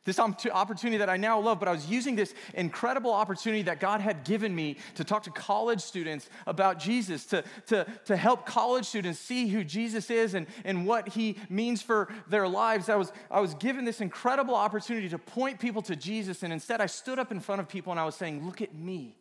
this 0.05 0.19
opportunity 0.19 0.99
that 0.99 1.09
I 1.09 1.17
now 1.17 1.39
love, 1.39 1.61
but 1.61 1.69
I 1.69 1.73
was 1.73 1.87
using 1.87 2.17
this 2.17 2.35
incredible 2.55 3.13
opportunity 3.13 3.63
that 3.63 3.79
God 3.79 4.01
had 4.01 4.25
given 4.25 4.53
me 4.55 4.77
to 4.97 5.05
talk 5.05 5.23
to 5.25 5.31
college 5.31 5.81
students 5.81 6.29
about 6.47 6.81
Jesus, 6.81 7.25
to, 7.27 7.45
to, 7.67 7.87
to 8.07 8.17
help 8.17 8.45
college 8.45 8.85
students 8.85 9.21
see 9.21 9.47
who 9.47 9.63
Jesus 9.63 10.11
is 10.11 10.35
and, 10.35 10.49
and 10.65 10.87
what 10.87 11.09
he 11.11 11.37
means 11.49 11.83
for 11.83 12.09
their 12.29 12.49
lives. 12.49 12.89
I 12.89 12.97
was, 12.97 13.13
I 13.31 13.41
was 13.41 13.55
given 13.55 13.85
this 13.85 14.01
incredible 14.01 14.57
opportunity 14.57 15.09
to 15.09 15.19
point 15.19 15.61
people 15.61 15.83
to 15.83 15.95
Jesus, 15.95 16.43
and 16.43 16.53
instead 16.53 16.81
I 16.81 16.87
stood 16.87 17.21
up 17.21 17.31
in 17.31 17.39
front 17.39 17.61
of 17.61 17.69
people 17.69 17.93
and 17.93 18.01
I 18.01 18.05
was 18.05 18.17
saying, 18.17 18.45
Look 18.45 18.61
at 18.61 18.75
me. 18.75 19.17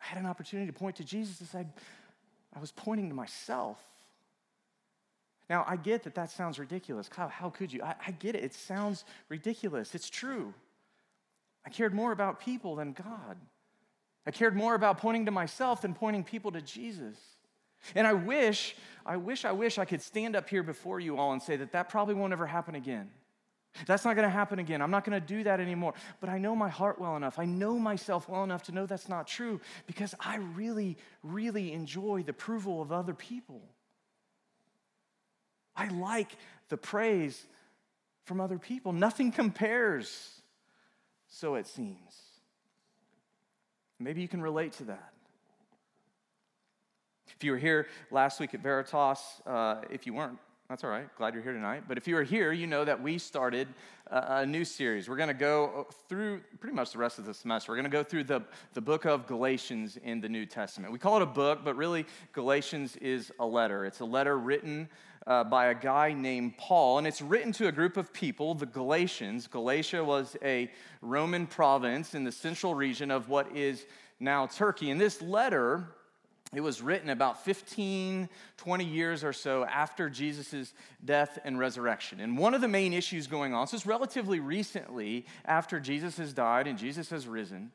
I 0.00 0.06
had 0.06 0.18
an 0.18 0.26
opportunity 0.26 0.70
to 0.70 0.78
point 0.78 0.96
to 0.96 1.04
Jesus 1.04 1.42
as 1.42 1.54
I, 1.54 1.66
I 2.54 2.60
was 2.60 2.72
pointing 2.72 3.10
to 3.10 3.14
myself. 3.14 3.78
Now, 5.50 5.64
I 5.68 5.76
get 5.76 6.04
that 6.04 6.14
that 6.14 6.30
sounds 6.30 6.58
ridiculous. 6.58 7.08
Kyle, 7.08 7.28
how 7.28 7.50
could 7.50 7.72
you? 7.72 7.82
I, 7.82 7.94
I, 8.06 8.10
get 8.12 8.34
it. 8.34 8.44
It 8.44 8.54
sounds 8.54 9.04
ridiculous. 9.28 9.94
It's 9.94 10.08
true. 10.08 10.54
I 11.66 11.70
cared 11.70 11.94
more 11.94 12.12
about 12.12 12.40
people 12.40 12.76
than 12.76 12.92
God. 12.92 13.36
I 14.26 14.30
cared 14.30 14.56
more 14.56 14.74
about 14.74 14.98
pointing 14.98 15.26
to 15.26 15.30
myself 15.30 15.82
than 15.82 15.94
pointing 15.94 16.24
people 16.24 16.52
to 16.52 16.62
Jesus. 16.62 17.16
And 17.94 18.06
I 18.06 18.14
wish, 18.14 18.74
I 19.04 19.18
wish, 19.18 19.44
I 19.44 19.52
wish 19.52 19.78
I 19.78 19.84
could 19.84 20.00
stand 20.00 20.34
up 20.34 20.48
here 20.48 20.62
before 20.62 20.98
you 20.98 21.18
all 21.18 21.32
and 21.32 21.42
say 21.42 21.56
that 21.56 21.72
that 21.72 21.90
probably 21.90 22.14
won't 22.14 22.32
ever 22.32 22.46
happen 22.46 22.74
again. 22.74 23.10
That's 23.86 24.04
not 24.04 24.14
going 24.14 24.26
to 24.26 24.32
happen 24.32 24.60
again. 24.60 24.80
I'm 24.80 24.90
not 24.90 25.04
going 25.04 25.20
to 25.20 25.26
do 25.26 25.42
that 25.42 25.60
anymore. 25.60 25.94
But 26.20 26.30
I 26.30 26.38
know 26.38 26.54
my 26.54 26.68
heart 26.68 27.00
well 27.00 27.16
enough. 27.16 27.38
I 27.38 27.44
know 27.44 27.78
myself 27.78 28.28
well 28.28 28.44
enough 28.44 28.62
to 28.64 28.72
know 28.72 28.86
that's 28.86 29.08
not 29.08 29.26
true 29.26 29.60
because 29.86 30.14
I 30.20 30.36
really, 30.36 30.96
really 31.22 31.72
enjoy 31.72 32.22
the 32.22 32.30
approval 32.30 32.80
of 32.80 32.92
other 32.92 33.14
people. 33.14 33.62
I 35.76 35.88
like 35.88 36.36
the 36.68 36.76
praise 36.76 37.44
from 38.24 38.40
other 38.40 38.58
people. 38.58 38.92
Nothing 38.92 39.32
compares, 39.32 40.40
so 41.28 41.56
it 41.56 41.66
seems. 41.66 42.20
Maybe 43.98 44.22
you 44.22 44.28
can 44.28 44.42
relate 44.42 44.72
to 44.74 44.84
that. 44.84 45.12
If 47.36 47.42
you 47.42 47.52
were 47.52 47.58
here 47.58 47.88
last 48.10 48.40
week 48.40 48.54
at 48.54 48.60
Veritas, 48.60 49.18
uh, 49.46 49.82
if 49.90 50.06
you 50.06 50.14
weren't, 50.14 50.38
That's 50.68 50.82
all 50.82 50.88
right. 50.88 51.14
Glad 51.18 51.34
you're 51.34 51.42
here 51.42 51.52
tonight. 51.52 51.84
But 51.86 51.98
if 51.98 52.08
you 52.08 52.16
are 52.16 52.22
here, 52.22 52.50
you 52.50 52.66
know 52.66 52.86
that 52.86 53.02
we 53.02 53.18
started 53.18 53.68
a, 54.06 54.38
a 54.38 54.46
new 54.46 54.64
series. 54.64 55.10
We're 55.10 55.16
going 55.16 55.28
to 55.28 55.34
go 55.34 55.86
through 56.08 56.40
pretty 56.58 56.74
much 56.74 56.92
the 56.92 56.98
rest 56.98 57.18
of 57.18 57.26
the 57.26 57.34
semester. 57.34 57.70
We're 57.70 57.76
going 57.76 57.90
to 57.90 57.90
go 57.90 58.02
through 58.02 58.24
the, 58.24 58.42
the 58.72 58.80
book 58.80 59.04
of 59.04 59.26
Galatians 59.26 59.98
in 60.02 60.22
the 60.22 60.28
New 60.28 60.46
Testament. 60.46 60.90
We 60.90 60.98
call 60.98 61.16
it 61.16 61.22
a 61.22 61.26
book, 61.26 61.60
but 61.64 61.76
really, 61.76 62.06
Galatians 62.32 62.96
is 62.96 63.30
a 63.38 63.46
letter. 63.46 63.84
It's 63.84 64.00
a 64.00 64.06
letter 64.06 64.38
written 64.38 64.88
uh, 65.26 65.44
by 65.44 65.66
a 65.66 65.74
guy 65.74 66.12
named 66.12 66.56
Paul, 66.58 66.98
and 66.98 67.06
it's 67.06 67.22
written 67.22 67.52
to 67.52 67.68
a 67.68 67.72
group 67.72 67.96
of 67.96 68.12
people, 68.12 68.54
the 68.54 68.66
Galatians. 68.66 69.46
Galatia 69.46 70.04
was 70.04 70.36
a 70.42 70.70
Roman 71.00 71.46
province 71.46 72.14
in 72.14 72.24
the 72.24 72.32
central 72.32 72.74
region 72.74 73.10
of 73.10 73.28
what 73.28 73.56
is 73.56 73.86
now 74.20 74.46
Turkey. 74.46 74.90
And 74.90 75.00
this 75.00 75.22
letter 75.22 75.88
it 76.56 76.62
was 76.62 76.80
written 76.80 77.10
about 77.10 77.44
15, 77.44 78.28
20 78.56 78.84
years 78.84 79.24
or 79.24 79.32
so 79.32 79.64
after 79.64 80.08
Jesus' 80.08 80.72
death 81.04 81.38
and 81.44 81.58
resurrection. 81.58 82.20
And 82.20 82.38
one 82.38 82.54
of 82.54 82.60
the 82.60 82.68
main 82.68 82.92
issues 82.92 83.26
going 83.26 83.54
on, 83.54 83.66
so 83.66 83.74
it's 83.74 83.86
relatively 83.86 84.40
recently 84.40 85.26
after 85.44 85.80
Jesus 85.80 86.16
has 86.18 86.32
died 86.32 86.66
and 86.66 86.78
Jesus 86.78 87.10
has 87.10 87.26
risen. 87.26 87.72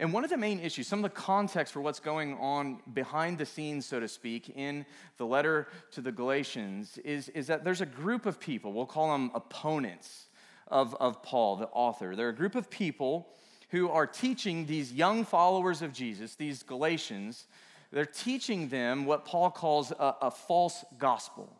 And 0.00 0.14
one 0.14 0.24
of 0.24 0.30
the 0.30 0.38
main 0.38 0.60
issues, 0.60 0.88
some 0.88 1.04
of 1.04 1.10
the 1.10 1.14
context 1.14 1.74
for 1.74 1.82
what's 1.82 2.00
going 2.00 2.38
on 2.38 2.78
behind 2.94 3.36
the 3.36 3.44
scenes, 3.44 3.84
so 3.84 4.00
to 4.00 4.08
speak, 4.08 4.48
in 4.56 4.86
the 5.18 5.26
letter 5.26 5.68
to 5.90 6.00
the 6.00 6.10
Galatians 6.10 6.96
is, 7.04 7.28
is 7.28 7.48
that 7.48 7.64
there's 7.64 7.82
a 7.82 7.86
group 7.86 8.24
of 8.24 8.40
people, 8.40 8.72
we'll 8.72 8.86
call 8.86 9.12
them 9.12 9.30
opponents 9.34 10.28
of, 10.68 10.96
of 10.98 11.22
Paul, 11.22 11.56
the 11.56 11.66
author. 11.66 12.16
They're 12.16 12.30
a 12.30 12.34
group 12.34 12.54
of 12.54 12.70
people 12.70 13.28
who 13.68 13.90
are 13.90 14.06
teaching 14.06 14.64
these 14.64 14.90
young 14.90 15.22
followers 15.22 15.82
of 15.82 15.92
Jesus, 15.92 16.34
these 16.34 16.62
Galatians, 16.62 17.44
they're 17.92 18.06
teaching 18.06 18.70
them 18.70 19.04
what 19.04 19.26
Paul 19.26 19.50
calls 19.50 19.90
a, 19.90 20.14
a 20.22 20.30
false 20.30 20.82
gospel. 20.98 21.59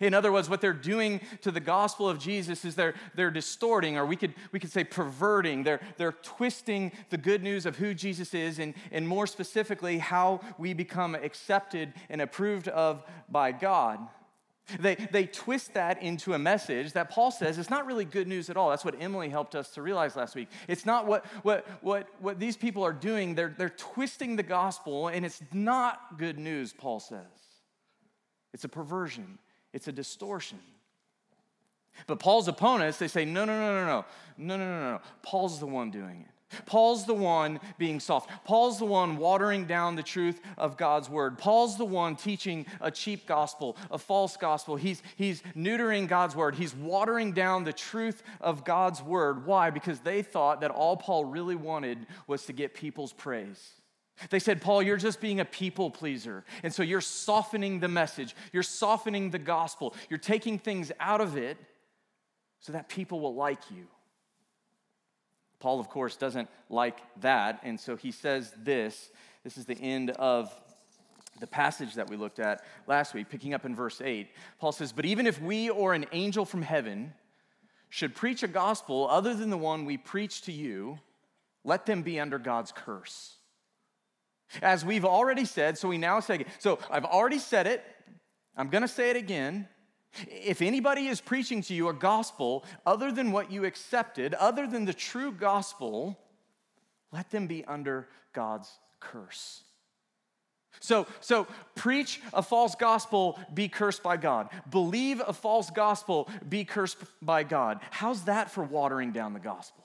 In 0.00 0.14
other 0.14 0.32
words, 0.32 0.48
what 0.48 0.60
they're 0.60 0.72
doing 0.72 1.20
to 1.42 1.50
the 1.50 1.60
gospel 1.60 2.08
of 2.08 2.18
Jesus 2.18 2.64
is 2.64 2.74
they're, 2.74 2.94
they're 3.14 3.30
distorting, 3.30 3.96
or 3.96 4.06
we 4.06 4.16
could, 4.16 4.34
we 4.50 4.58
could 4.58 4.72
say 4.72 4.84
perverting. 4.84 5.62
They're, 5.62 5.80
they're 5.98 6.12
twisting 6.12 6.92
the 7.10 7.18
good 7.18 7.42
news 7.42 7.66
of 7.66 7.76
who 7.76 7.94
Jesus 7.94 8.34
is, 8.34 8.58
and, 8.58 8.74
and 8.90 9.06
more 9.06 9.26
specifically, 9.26 9.98
how 9.98 10.40
we 10.58 10.72
become 10.72 11.14
accepted 11.14 11.92
and 12.08 12.20
approved 12.20 12.68
of 12.68 13.02
by 13.28 13.52
God. 13.52 14.00
They, 14.80 14.94
they 14.94 15.26
twist 15.26 15.74
that 15.74 16.02
into 16.02 16.32
a 16.32 16.38
message 16.38 16.92
that 16.94 17.10
Paul 17.10 17.30
says 17.30 17.58
is 17.58 17.68
not 17.68 17.84
really 17.84 18.06
good 18.06 18.26
news 18.26 18.48
at 18.48 18.56
all. 18.56 18.70
That's 18.70 18.84
what 18.84 18.96
Emily 18.98 19.28
helped 19.28 19.54
us 19.54 19.68
to 19.72 19.82
realize 19.82 20.16
last 20.16 20.34
week. 20.34 20.48
It's 20.68 20.86
not 20.86 21.06
what, 21.06 21.26
what, 21.42 21.66
what, 21.82 22.08
what 22.20 22.40
these 22.40 22.56
people 22.56 22.82
are 22.82 22.92
doing, 22.92 23.34
they're, 23.34 23.54
they're 23.56 23.68
twisting 23.68 24.36
the 24.36 24.42
gospel, 24.42 25.08
and 25.08 25.26
it's 25.26 25.42
not 25.52 26.18
good 26.18 26.38
news, 26.38 26.72
Paul 26.72 26.98
says. 27.00 27.20
It's 28.54 28.64
a 28.64 28.68
perversion, 28.68 29.38
it's 29.74 29.88
a 29.88 29.92
distortion. 29.92 30.58
But 32.06 32.18
Paul's 32.18 32.48
opponents, 32.48 32.98
they 32.98 33.08
say, 33.08 33.24
no, 33.24 33.44
no, 33.44 33.58
no, 33.58 33.74
no, 33.74 33.86
no, 33.86 34.04
no, 34.38 34.56
no, 34.56 34.80
no, 34.80 34.90
no. 34.92 35.00
Paul's 35.22 35.60
the 35.60 35.66
one 35.66 35.90
doing 35.90 36.22
it. 36.22 36.28
Paul's 36.66 37.04
the 37.04 37.14
one 37.14 37.58
being 37.78 37.98
soft. 37.98 38.30
Paul's 38.44 38.78
the 38.78 38.84
one 38.84 39.16
watering 39.16 39.64
down 39.64 39.96
the 39.96 40.02
truth 40.02 40.40
of 40.56 40.76
God's 40.76 41.10
word. 41.10 41.36
Paul's 41.38 41.76
the 41.76 41.84
one 41.84 42.14
teaching 42.14 42.66
a 42.80 42.90
cheap 42.90 43.26
gospel, 43.26 43.76
a 43.90 43.98
false 43.98 44.36
gospel. 44.36 44.76
He's, 44.76 45.02
he's 45.16 45.42
neutering 45.56 46.06
God's 46.06 46.36
word. 46.36 46.54
He's 46.54 46.74
watering 46.74 47.32
down 47.32 47.64
the 47.64 47.72
truth 47.72 48.22
of 48.40 48.64
God's 48.64 49.02
word. 49.02 49.46
Why? 49.46 49.70
Because 49.70 49.98
they 50.00 50.22
thought 50.22 50.60
that 50.60 50.70
all 50.70 50.96
Paul 50.96 51.24
really 51.24 51.56
wanted 51.56 52.06
was 52.28 52.46
to 52.46 52.52
get 52.52 52.74
people's 52.74 53.12
praise. 53.12 53.72
They 54.30 54.38
said, 54.38 54.62
Paul, 54.62 54.82
you're 54.82 54.96
just 54.96 55.20
being 55.20 55.40
a 55.40 55.44
people 55.44 55.90
pleaser. 55.90 56.44
And 56.62 56.72
so 56.72 56.82
you're 56.82 57.00
softening 57.00 57.80
the 57.80 57.88
message, 57.88 58.34
you're 58.52 58.62
softening 58.62 59.30
the 59.30 59.38
gospel, 59.38 59.94
you're 60.08 60.18
taking 60.18 60.58
things 60.58 60.92
out 61.00 61.20
of 61.20 61.36
it 61.36 61.56
so 62.60 62.72
that 62.72 62.88
people 62.88 63.20
will 63.20 63.34
like 63.34 63.70
you. 63.70 63.86
Paul, 65.58 65.80
of 65.80 65.88
course, 65.88 66.16
doesn't 66.16 66.48
like 66.68 66.98
that. 67.20 67.60
And 67.62 67.78
so 67.78 67.96
he 67.96 68.10
says 68.10 68.52
this. 68.62 69.10
This 69.42 69.58
is 69.58 69.64
the 69.64 69.78
end 69.80 70.10
of 70.10 70.52
the 71.40 71.46
passage 71.46 71.94
that 71.94 72.08
we 72.08 72.16
looked 72.16 72.38
at 72.38 72.64
last 72.86 73.14
week, 73.14 73.28
picking 73.28 73.54
up 73.54 73.64
in 73.64 73.74
verse 73.74 74.00
8. 74.00 74.28
Paul 74.58 74.72
says, 74.72 74.92
But 74.92 75.04
even 75.04 75.26
if 75.26 75.40
we 75.40 75.70
or 75.70 75.94
an 75.94 76.06
angel 76.12 76.44
from 76.44 76.62
heaven 76.62 77.12
should 77.88 78.14
preach 78.14 78.42
a 78.42 78.48
gospel 78.48 79.08
other 79.10 79.34
than 79.34 79.50
the 79.50 79.58
one 79.58 79.84
we 79.84 79.96
preach 79.96 80.42
to 80.42 80.52
you, 80.52 80.98
let 81.64 81.86
them 81.86 82.02
be 82.02 82.20
under 82.20 82.38
God's 82.38 82.72
curse. 82.72 83.36
As 84.62 84.84
we've 84.84 85.04
already 85.04 85.44
said, 85.44 85.78
so 85.78 85.88
we 85.88 85.98
now 85.98 86.20
say 86.20 86.36
again. 86.36 86.48
So 86.58 86.78
I've 86.90 87.04
already 87.04 87.38
said 87.38 87.66
it. 87.66 87.84
I'm 88.56 88.68
going 88.68 88.82
to 88.82 88.88
say 88.88 89.10
it 89.10 89.16
again. 89.16 89.68
If 90.28 90.62
anybody 90.62 91.08
is 91.08 91.20
preaching 91.20 91.60
to 91.62 91.74
you 91.74 91.88
a 91.88 91.92
gospel 91.92 92.64
other 92.86 93.10
than 93.10 93.32
what 93.32 93.50
you 93.50 93.64
accepted, 93.64 94.34
other 94.34 94.66
than 94.66 94.84
the 94.84 94.94
true 94.94 95.32
gospel, 95.32 96.18
let 97.12 97.30
them 97.30 97.46
be 97.46 97.64
under 97.64 98.08
God's 98.32 98.70
curse. 99.00 99.62
So, 100.80 101.06
so 101.20 101.46
preach 101.74 102.20
a 102.32 102.42
false 102.42 102.74
gospel, 102.74 103.38
be 103.52 103.68
cursed 103.68 104.02
by 104.02 104.16
God. 104.16 104.48
Believe 104.70 105.22
a 105.26 105.32
false 105.32 105.70
gospel, 105.70 106.28
be 106.48 106.64
cursed 106.64 106.98
by 107.22 107.42
God. 107.42 107.80
How's 107.90 108.24
that 108.24 108.50
for 108.50 108.64
watering 108.64 109.12
down 109.12 109.32
the 109.32 109.40
gospel? 109.40 109.84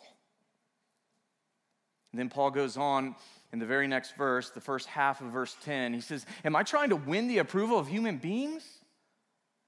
And 2.12 2.20
then 2.20 2.30
Paul 2.30 2.52
goes 2.52 2.76
on 2.76 3.16
in 3.52 3.60
the 3.60 3.66
very 3.66 3.88
next 3.88 4.16
verse, 4.16 4.50
the 4.50 4.62
first 4.62 4.88
half 4.88 5.22
of 5.22 5.28
verse 5.28 5.56
10. 5.64 5.94
He 5.94 6.02
says, 6.02 6.26
Am 6.46 6.56
I 6.56 6.64
trying 6.64 6.90
to 6.90 6.96
win 6.96 7.28
the 7.28 7.40
approval 7.40 7.80
of 7.80 7.88
human 7.88 8.18
beings? 8.18 8.80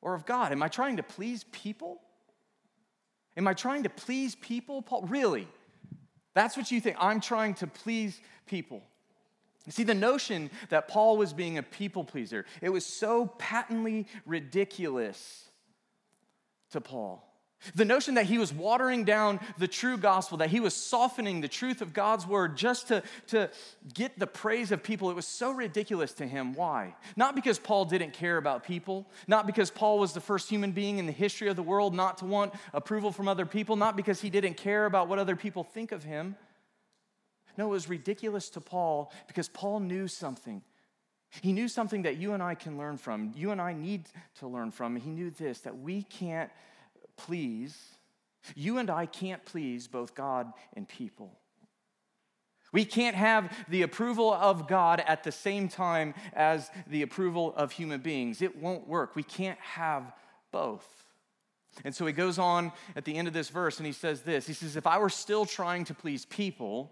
or 0.02 0.14
of 0.14 0.26
God? 0.26 0.52
Am 0.52 0.64
I 0.64 0.68
trying 0.68 0.98
to 0.98 1.04
please 1.04 1.46
people? 1.52 2.02
Am 3.38 3.48
I 3.48 3.54
trying 3.54 3.84
to 3.84 3.90
please 3.90 4.36
people, 4.36 4.82
Paul? 4.82 5.04
Really? 5.04 5.48
That's 6.34 6.58
what 6.58 6.72
you 6.72 6.82
think. 6.82 6.98
I'm 7.00 7.22
trying 7.22 7.54
to 7.56 7.68
please 7.68 8.20
people. 8.46 8.82
See, 9.70 9.84
the 9.84 9.94
notion 9.94 10.50
that 10.70 10.88
Paul 10.88 11.18
was 11.18 11.34
being 11.34 11.58
a 11.58 11.64
people 11.64 12.04
pleaser, 12.04 12.46
it 12.62 12.70
was 12.70 12.86
so 12.86 13.28
patently 13.38 14.08
ridiculous 14.26 15.46
to 16.72 16.82
Paul. 16.82 17.28
The 17.76 17.86
notion 17.86 18.16
that 18.16 18.26
he 18.26 18.40
was 18.40 18.52
watering 18.52 19.04
down 19.04 19.40
the 19.58 19.68
true 19.68 19.98
gospel, 19.98 20.40
that 20.40 20.50
he 20.50 20.60
was 20.60 20.74
softening 20.74 21.42
the 21.42 21.48
truth 21.48 21.82
of 21.82 21.94
God's 21.94 22.26
word 22.26 22.58
just 22.58 22.88
to, 22.88 23.04
to 23.28 23.50
get 23.94 24.18
the 24.18 24.26
praise 24.26 24.72
of 24.72 24.82
people, 24.82 25.12
it 25.12 25.16
was 25.16 25.28
so 25.28 25.52
ridiculous 25.52 26.14
to 26.14 26.26
him. 26.26 26.54
Why? 26.54 26.96
Not 27.16 27.36
because 27.36 27.60
Paul 27.60 27.86
didn't 27.86 28.14
care 28.14 28.38
about 28.38 28.64
people, 28.64 29.08
not 29.28 29.46
because 29.46 29.70
Paul 29.70 30.00
was 30.00 30.14
the 30.14 30.22
first 30.22 30.50
human 30.50 30.72
being 30.72 30.98
in 30.98 31.06
the 31.06 31.12
history 31.12 31.50
of 31.50 31.56
the 31.56 31.64
world 31.64 31.94
not 31.94 32.18
to 32.20 32.26
want 32.26 32.54
approval 32.74 33.12
from 33.12 33.28
other 33.28 33.46
people, 33.46 33.76
not 33.76 33.96
because 33.96 34.22
he 34.22 34.32
didn't 34.32 34.56
care 34.56 34.86
about 34.86 35.08
what 35.08 35.20
other 35.20 35.36
people 35.36 35.64
think 35.64 35.92
of 35.92 36.04
him. 36.04 36.36
No, 37.58 37.68
it 37.68 37.70
was 37.70 37.90
ridiculous 37.90 38.50
to 38.52 38.62
Paul 38.62 39.12
because 39.28 39.50
Paul 39.50 39.82
knew 39.82 40.08
something. 40.08 40.64
He 41.42 41.54
knew 41.54 41.68
something 41.68 42.02
that 42.02 42.18
you 42.18 42.34
and 42.34 42.44
I 42.44 42.56
can 42.56 42.78
learn 42.78 42.98
from, 42.98 43.32
you 43.36 43.52
and 43.52 43.62
I 43.62 43.74
need 43.74 44.10
to 44.40 44.48
learn 44.48 44.72
from. 44.72 44.96
He 44.96 45.10
knew 45.10 45.30
this 45.30 45.62
that 45.62 45.78
we 45.78 46.04
can't 46.04 46.50
please, 47.26 47.78
you 48.56 48.78
and 48.78 48.90
I 48.90 49.06
can't 49.06 49.44
please 49.46 49.88
both 49.88 50.16
God 50.16 50.52
and 50.76 50.88
people. 50.88 51.38
We 52.74 52.86
can't 52.86 53.16
have 53.16 53.54
the 53.68 53.82
approval 53.82 54.34
of 54.34 54.68
God 54.68 55.04
at 55.06 55.24
the 55.24 55.32
same 55.32 55.68
time 55.68 56.14
as 56.34 56.70
the 56.88 57.02
approval 57.02 57.54
of 57.56 57.74
human 57.74 58.00
beings. 58.00 58.42
It 58.42 58.58
won't 58.58 58.88
work. 58.88 59.16
We 59.16 59.24
can't 59.24 59.60
have 59.60 60.14
both. 60.52 60.88
And 61.84 61.96
so 61.96 62.06
he 62.06 62.14
goes 62.14 62.40
on 62.40 62.72
at 62.96 63.06
the 63.06 63.16
end 63.16 63.28
of 63.28 63.34
this 63.34 63.50
verse 63.50 63.78
and 63.78 63.86
he 63.86 63.94
says 63.94 64.22
this 64.22 64.48
He 64.48 64.54
says, 64.54 64.76
If 64.76 64.88
I 64.88 64.98
were 65.00 65.10
still 65.10 65.46
trying 65.46 65.86
to 65.86 65.94
please 65.94 66.26
people, 66.26 66.92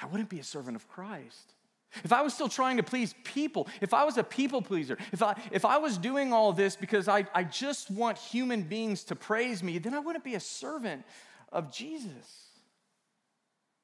I 0.00 0.06
wouldn't 0.06 0.28
be 0.28 0.40
a 0.40 0.44
servant 0.44 0.76
of 0.76 0.88
Christ. 0.88 1.54
If 2.04 2.12
I 2.12 2.22
was 2.22 2.34
still 2.34 2.48
trying 2.48 2.78
to 2.78 2.82
please 2.82 3.14
people, 3.24 3.68
if 3.80 3.92
I 3.92 4.04
was 4.04 4.16
a 4.16 4.24
people 4.24 4.62
pleaser, 4.62 4.96
if 5.12 5.22
I, 5.22 5.34
if 5.50 5.64
I 5.64 5.78
was 5.78 5.98
doing 5.98 6.32
all 6.32 6.52
this 6.52 6.76
because 6.76 7.08
I, 7.08 7.26
I 7.34 7.44
just 7.44 7.90
want 7.90 8.18
human 8.18 8.62
beings 8.62 9.04
to 9.04 9.16
praise 9.16 9.62
me, 9.62 9.78
then 9.78 9.94
I 9.94 9.98
wouldn't 9.98 10.24
be 10.24 10.34
a 10.34 10.40
servant 10.40 11.04
of 11.50 11.72
Jesus. 11.72 12.46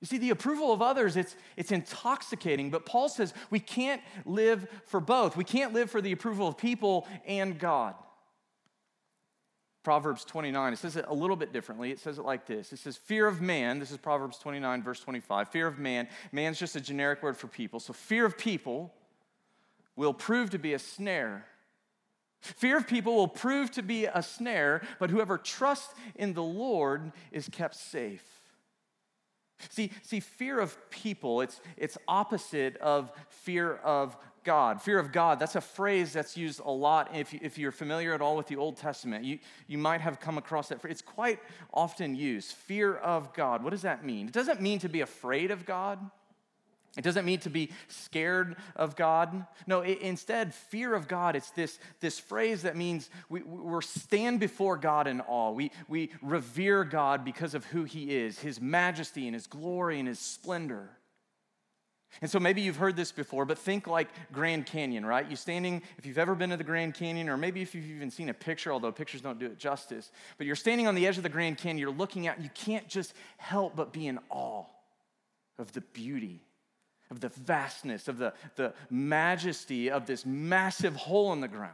You 0.00 0.06
see, 0.06 0.18
the 0.18 0.30
approval 0.30 0.72
of 0.72 0.80
others, 0.80 1.16
it's, 1.16 1.34
it's 1.56 1.72
intoxicating, 1.72 2.70
but 2.70 2.86
Paul 2.86 3.08
says 3.08 3.34
we 3.50 3.58
can't 3.58 4.00
live 4.24 4.66
for 4.86 5.00
both. 5.00 5.36
We 5.36 5.44
can't 5.44 5.72
live 5.72 5.90
for 5.90 6.00
the 6.00 6.12
approval 6.12 6.46
of 6.46 6.56
people 6.56 7.06
and 7.26 7.58
God. 7.58 7.94
Proverbs 9.88 10.22
29, 10.26 10.74
it 10.74 10.78
says 10.78 10.96
it 10.96 11.06
a 11.08 11.14
little 11.14 11.34
bit 11.34 11.50
differently. 11.50 11.90
It 11.90 11.98
says 11.98 12.18
it 12.18 12.24
like 12.26 12.44
this 12.44 12.74
It 12.74 12.78
says, 12.78 12.98
Fear 12.98 13.26
of 13.26 13.40
man, 13.40 13.78
this 13.78 13.90
is 13.90 13.96
Proverbs 13.96 14.36
29, 14.36 14.82
verse 14.82 15.00
25. 15.00 15.48
Fear 15.48 15.66
of 15.66 15.78
man, 15.78 16.08
man's 16.30 16.58
just 16.58 16.76
a 16.76 16.80
generic 16.82 17.22
word 17.22 17.38
for 17.38 17.46
people. 17.46 17.80
So, 17.80 17.94
fear 17.94 18.26
of 18.26 18.36
people 18.36 18.92
will 19.96 20.12
prove 20.12 20.50
to 20.50 20.58
be 20.58 20.74
a 20.74 20.78
snare. 20.78 21.46
Fear 22.42 22.76
of 22.76 22.86
people 22.86 23.14
will 23.14 23.28
prove 23.28 23.70
to 23.70 23.82
be 23.82 24.04
a 24.04 24.22
snare, 24.22 24.82
but 24.98 25.08
whoever 25.08 25.38
trusts 25.38 25.94
in 26.16 26.34
the 26.34 26.42
Lord 26.42 27.10
is 27.32 27.48
kept 27.48 27.74
safe. 27.74 28.42
See, 29.70 29.90
see, 30.02 30.20
fear 30.20 30.60
of 30.60 30.76
people, 30.90 31.40
it's, 31.40 31.62
it's 31.78 31.96
opposite 32.06 32.76
of 32.76 33.10
fear 33.30 33.76
of 33.76 34.18
God. 34.48 34.80
Fear 34.80 34.98
of 34.98 35.12
God, 35.12 35.38
that's 35.38 35.56
a 35.56 35.60
phrase 35.60 36.14
that's 36.14 36.34
used 36.34 36.62
a 36.64 36.70
lot. 36.70 37.14
If, 37.14 37.34
if 37.34 37.58
you're 37.58 37.70
familiar 37.70 38.14
at 38.14 38.22
all 38.22 38.34
with 38.34 38.46
the 38.46 38.56
Old 38.56 38.78
Testament, 38.78 39.22
you, 39.22 39.40
you 39.66 39.76
might 39.76 40.00
have 40.00 40.20
come 40.20 40.38
across 40.38 40.70
that. 40.70 40.82
It's 40.86 41.02
quite 41.02 41.38
often 41.70 42.14
used. 42.14 42.52
Fear 42.52 42.96
of 42.96 43.34
God. 43.34 43.62
What 43.62 43.72
does 43.72 43.82
that 43.82 44.06
mean? 44.06 44.26
It 44.26 44.32
doesn't 44.32 44.62
mean 44.62 44.78
to 44.78 44.88
be 44.88 45.02
afraid 45.02 45.50
of 45.50 45.66
God. 45.66 45.98
It 46.96 47.04
doesn't 47.04 47.26
mean 47.26 47.40
to 47.40 47.50
be 47.50 47.72
scared 47.88 48.56
of 48.74 48.96
God. 48.96 49.44
No, 49.66 49.82
it, 49.82 50.00
instead, 50.00 50.54
fear 50.54 50.94
of 50.94 51.08
God, 51.08 51.36
it's 51.36 51.50
this, 51.50 51.78
this 52.00 52.18
phrase 52.18 52.62
that 52.62 52.74
means 52.74 53.10
we, 53.28 53.42
we 53.42 53.82
stand 53.82 54.40
before 54.40 54.78
God 54.78 55.06
in 55.06 55.20
awe. 55.20 55.50
We, 55.50 55.72
we 55.88 56.10
revere 56.22 56.84
God 56.84 57.22
because 57.22 57.52
of 57.52 57.66
who 57.66 57.84
He 57.84 58.16
is, 58.16 58.38
His 58.38 58.62
majesty 58.62 59.26
and 59.26 59.34
His 59.34 59.46
glory 59.46 59.98
and 59.98 60.08
His 60.08 60.18
splendor. 60.18 60.88
And 62.20 62.30
so 62.30 62.40
maybe 62.40 62.62
you've 62.62 62.76
heard 62.76 62.96
this 62.96 63.12
before, 63.12 63.44
but 63.44 63.58
think 63.58 63.86
like 63.86 64.08
Grand 64.32 64.66
Canyon, 64.66 65.04
right? 65.04 65.28
You 65.28 65.36
standing, 65.36 65.82
if 65.98 66.06
you've 66.06 66.18
ever 66.18 66.34
been 66.34 66.50
to 66.50 66.56
the 66.56 66.64
Grand 66.64 66.94
Canyon, 66.94 67.28
or 67.28 67.36
maybe 67.36 67.62
if 67.62 67.74
you've 67.74 67.90
even 67.90 68.10
seen 68.10 68.28
a 68.28 68.34
picture, 68.34 68.72
although 68.72 68.90
pictures 68.90 69.20
don't 69.20 69.38
do 69.38 69.46
it 69.46 69.58
justice, 69.58 70.10
but 70.36 70.46
you're 70.46 70.56
standing 70.56 70.86
on 70.86 70.94
the 70.94 71.06
edge 71.06 71.16
of 71.16 71.22
the 71.22 71.28
Grand 71.28 71.58
Canyon, 71.58 71.78
you're 71.78 71.90
looking 71.90 72.26
out, 72.26 72.36
and 72.36 72.44
you 72.44 72.50
can't 72.54 72.88
just 72.88 73.12
help 73.36 73.76
but 73.76 73.92
be 73.92 74.06
in 74.06 74.18
awe 74.30 74.64
of 75.58 75.72
the 75.72 75.80
beauty 75.80 76.40
of 77.10 77.20
the 77.20 77.28
vastness, 77.28 78.08
of 78.08 78.18
the, 78.18 78.32
the 78.56 78.74
majesty 78.90 79.90
of 79.90 80.06
this 80.06 80.26
massive 80.26 80.94
hole 80.94 81.32
in 81.32 81.40
the 81.40 81.48
ground. 81.48 81.72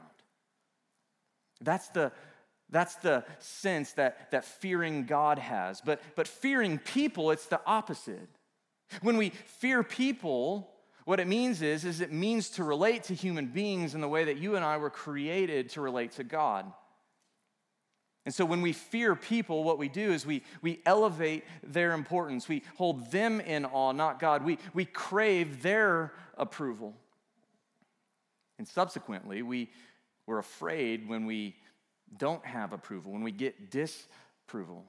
That's 1.60 1.88
the, 1.88 2.12
that's 2.70 2.96
the 2.96 3.24
sense 3.40 3.92
that, 3.92 4.30
that 4.30 4.44
fearing 4.44 5.04
God 5.04 5.38
has. 5.38 5.80
But, 5.80 6.00
but 6.14 6.28
fearing 6.28 6.78
people, 6.78 7.30
it's 7.30 7.46
the 7.46 7.60
opposite. 7.66 8.28
When 9.02 9.16
we 9.16 9.30
fear 9.30 9.82
people, 9.82 10.70
what 11.04 11.20
it 11.20 11.26
means 11.26 11.62
is, 11.62 11.84
is 11.84 12.00
it 12.00 12.12
means 12.12 12.50
to 12.50 12.64
relate 12.64 13.04
to 13.04 13.14
human 13.14 13.46
beings 13.46 13.94
in 13.94 14.00
the 14.00 14.08
way 14.08 14.24
that 14.24 14.38
you 14.38 14.56
and 14.56 14.64
I 14.64 14.76
were 14.78 14.90
created 14.90 15.70
to 15.70 15.80
relate 15.80 16.12
to 16.12 16.24
God. 16.24 16.72
And 18.24 18.34
so 18.34 18.46
when 18.46 18.62
we 18.62 18.72
fear 18.72 19.14
people, 19.14 19.64
what 19.64 19.78
we 19.78 19.88
do 19.88 20.12
is 20.12 20.24
we, 20.24 20.42
we 20.62 20.80
elevate 20.86 21.44
their 21.62 21.92
importance. 21.92 22.48
We 22.48 22.62
hold 22.76 23.10
them 23.10 23.40
in 23.40 23.66
awe, 23.66 23.92
not 23.92 24.18
God. 24.18 24.44
We, 24.44 24.58
we 24.72 24.86
crave 24.86 25.62
their 25.62 26.14
approval. 26.38 26.94
And 28.58 28.66
subsequently, 28.66 29.42
we, 29.42 29.70
we're 30.26 30.38
afraid 30.38 31.06
when 31.06 31.26
we 31.26 31.54
don't 32.16 32.44
have 32.46 32.72
approval, 32.72 33.12
when 33.12 33.22
we 33.22 33.32
get 33.32 33.70
disapproval. 33.70 34.84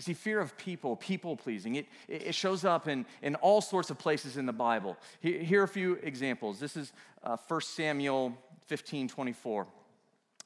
You 0.00 0.02
see, 0.02 0.14
fear 0.14 0.40
of 0.40 0.56
people, 0.56 0.96
people 0.96 1.36
pleasing, 1.36 1.74
it, 1.74 1.86
it 2.08 2.34
shows 2.34 2.64
up 2.64 2.88
in, 2.88 3.04
in 3.20 3.34
all 3.34 3.60
sorts 3.60 3.90
of 3.90 3.98
places 3.98 4.38
in 4.38 4.46
the 4.46 4.52
Bible. 4.52 4.96
Here, 5.20 5.60
are 5.60 5.64
a 5.64 5.68
few 5.68 5.98
examples. 6.02 6.58
This 6.58 6.74
is 6.74 6.94
uh, 7.22 7.36
1 7.48 7.60
Samuel 7.60 8.34
15 8.64 9.08
24. 9.08 9.66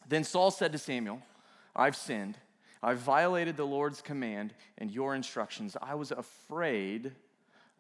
Then 0.09 0.25
Saul 0.25 0.51
said 0.51 0.73
to 0.73 0.79
Samuel, 0.79 1.23
I've 1.77 1.95
sinned. 1.95 2.37
I've 2.83 2.99
violated 2.99 3.57
the 3.57 3.65
Lord's 3.65 4.03
command 4.03 4.55
and 4.77 4.91
your 4.91 5.15
instructions. 5.15 5.77
I 5.81 5.95
was 5.95 6.11
afraid 6.11 7.13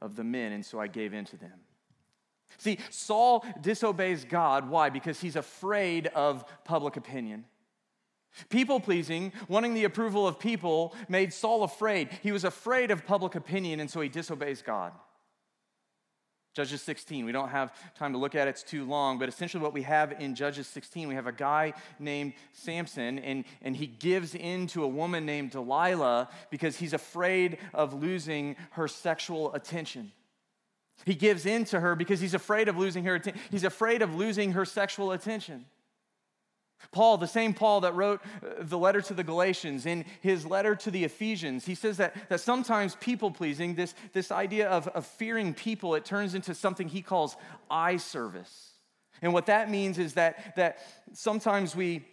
of 0.00 0.14
the 0.14 0.22
men, 0.22 0.52
and 0.52 0.64
so 0.64 0.78
I 0.78 0.86
gave 0.86 1.12
in 1.12 1.24
to 1.24 1.36
them. 1.36 1.58
See, 2.56 2.78
Saul 2.90 3.44
disobeys 3.60 4.24
God. 4.24 4.70
Why? 4.70 4.90
Because 4.90 5.20
he's 5.20 5.34
afraid 5.34 6.06
of 6.06 6.44
public 6.62 6.96
opinion. 6.96 7.46
People 8.48 8.80
pleasing, 8.80 9.32
wanting 9.48 9.74
the 9.74 9.84
approval 9.84 10.26
of 10.26 10.38
people, 10.38 10.94
made 11.08 11.32
Saul 11.32 11.62
afraid. 11.62 12.08
He 12.22 12.32
was 12.32 12.44
afraid 12.44 12.90
of 12.90 13.06
public 13.06 13.34
opinion, 13.34 13.80
and 13.80 13.90
so 13.90 14.00
he 14.00 14.08
disobeys 14.08 14.62
God. 14.62 14.92
Judges 16.54 16.82
16. 16.82 17.24
We 17.24 17.32
don't 17.32 17.48
have 17.48 17.72
time 17.96 18.12
to 18.12 18.18
look 18.18 18.36
at 18.36 18.46
it, 18.46 18.52
it's 18.52 18.62
too 18.62 18.84
long, 18.84 19.18
but 19.18 19.28
essentially 19.28 19.62
what 19.62 19.72
we 19.72 19.82
have 19.82 20.12
in 20.20 20.36
Judges 20.36 20.68
16, 20.68 21.08
we 21.08 21.14
have 21.16 21.26
a 21.26 21.32
guy 21.32 21.74
named 21.98 22.34
Samson, 22.52 23.18
and, 23.18 23.44
and 23.60 23.76
he 23.76 23.88
gives 23.88 24.36
in 24.36 24.68
to 24.68 24.84
a 24.84 24.88
woman 24.88 25.26
named 25.26 25.50
Delilah 25.50 26.28
because 26.50 26.76
he's 26.76 26.92
afraid 26.92 27.58
of 27.72 27.92
losing 27.92 28.54
her 28.70 28.86
sexual 28.86 29.52
attention. 29.52 30.12
He 31.04 31.14
gives 31.14 31.44
in 31.44 31.64
to 31.66 31.80
her 31.80 31.96
because 31.96 32.20
he's 32.20 32.34
afraid 32.34 32.68
of 32.68 32.78
losing 32.78 33.04
her. 33.04 33.20
He's 33.50 33.64
afraid 33.64 34.00
of 34.00 34.14
losing 34.14 34.52
her 34.52 34.64
sexual 34.64 35.10
attention. 35.10 35.66
Paul, 36.92 37.18
the 37.18 37.26
same 37.26 37.54
Paul 37.54 37.80
that 37.82 37.94
wrote 37.94 38.20
uh, 38.42 38.48
the 38.60 38.78
letter 38.78 39.00
to 39.02 39.14
the 39.14 39.24
Galatians, 39.24 39.86
in 39.86 40.04
his 40.20 40.46
letter 40.46 40.74
to 40.76 40.90
the 40.90 41.04
Ephesians, 41.04 41.64
he 41.64 41.74
says 41.74 41.96
that, 41.98 42.28
that 42.28 42.40
sometimes 42.40 42.96
people 42.96 43.30
pleasing, 43.30 43.74
this, 43.74 43.94
this 44.12 44.30
idea 44.30 44.68
of, 44.68 44.88
of 44.88 45.06
fearing 45.06 45.54
people, 45.54 45.94
it 45.94 46.04
turns 46.04 46.34
into 46.34 46.54
something 46.54 46.88
he 46.88 47.02
calls 47.02 47.36
eye 47.70 47.96
service. 47.96 48.70
And 49.22 49.32
what 49.32 49.46
that 49.46 49.70
means 49.70 49.98
is 49.98 50.14
that, 50.14 50.56
that 50.56 50.78
sometimes 51.12 51.74
we, 51.74 52.04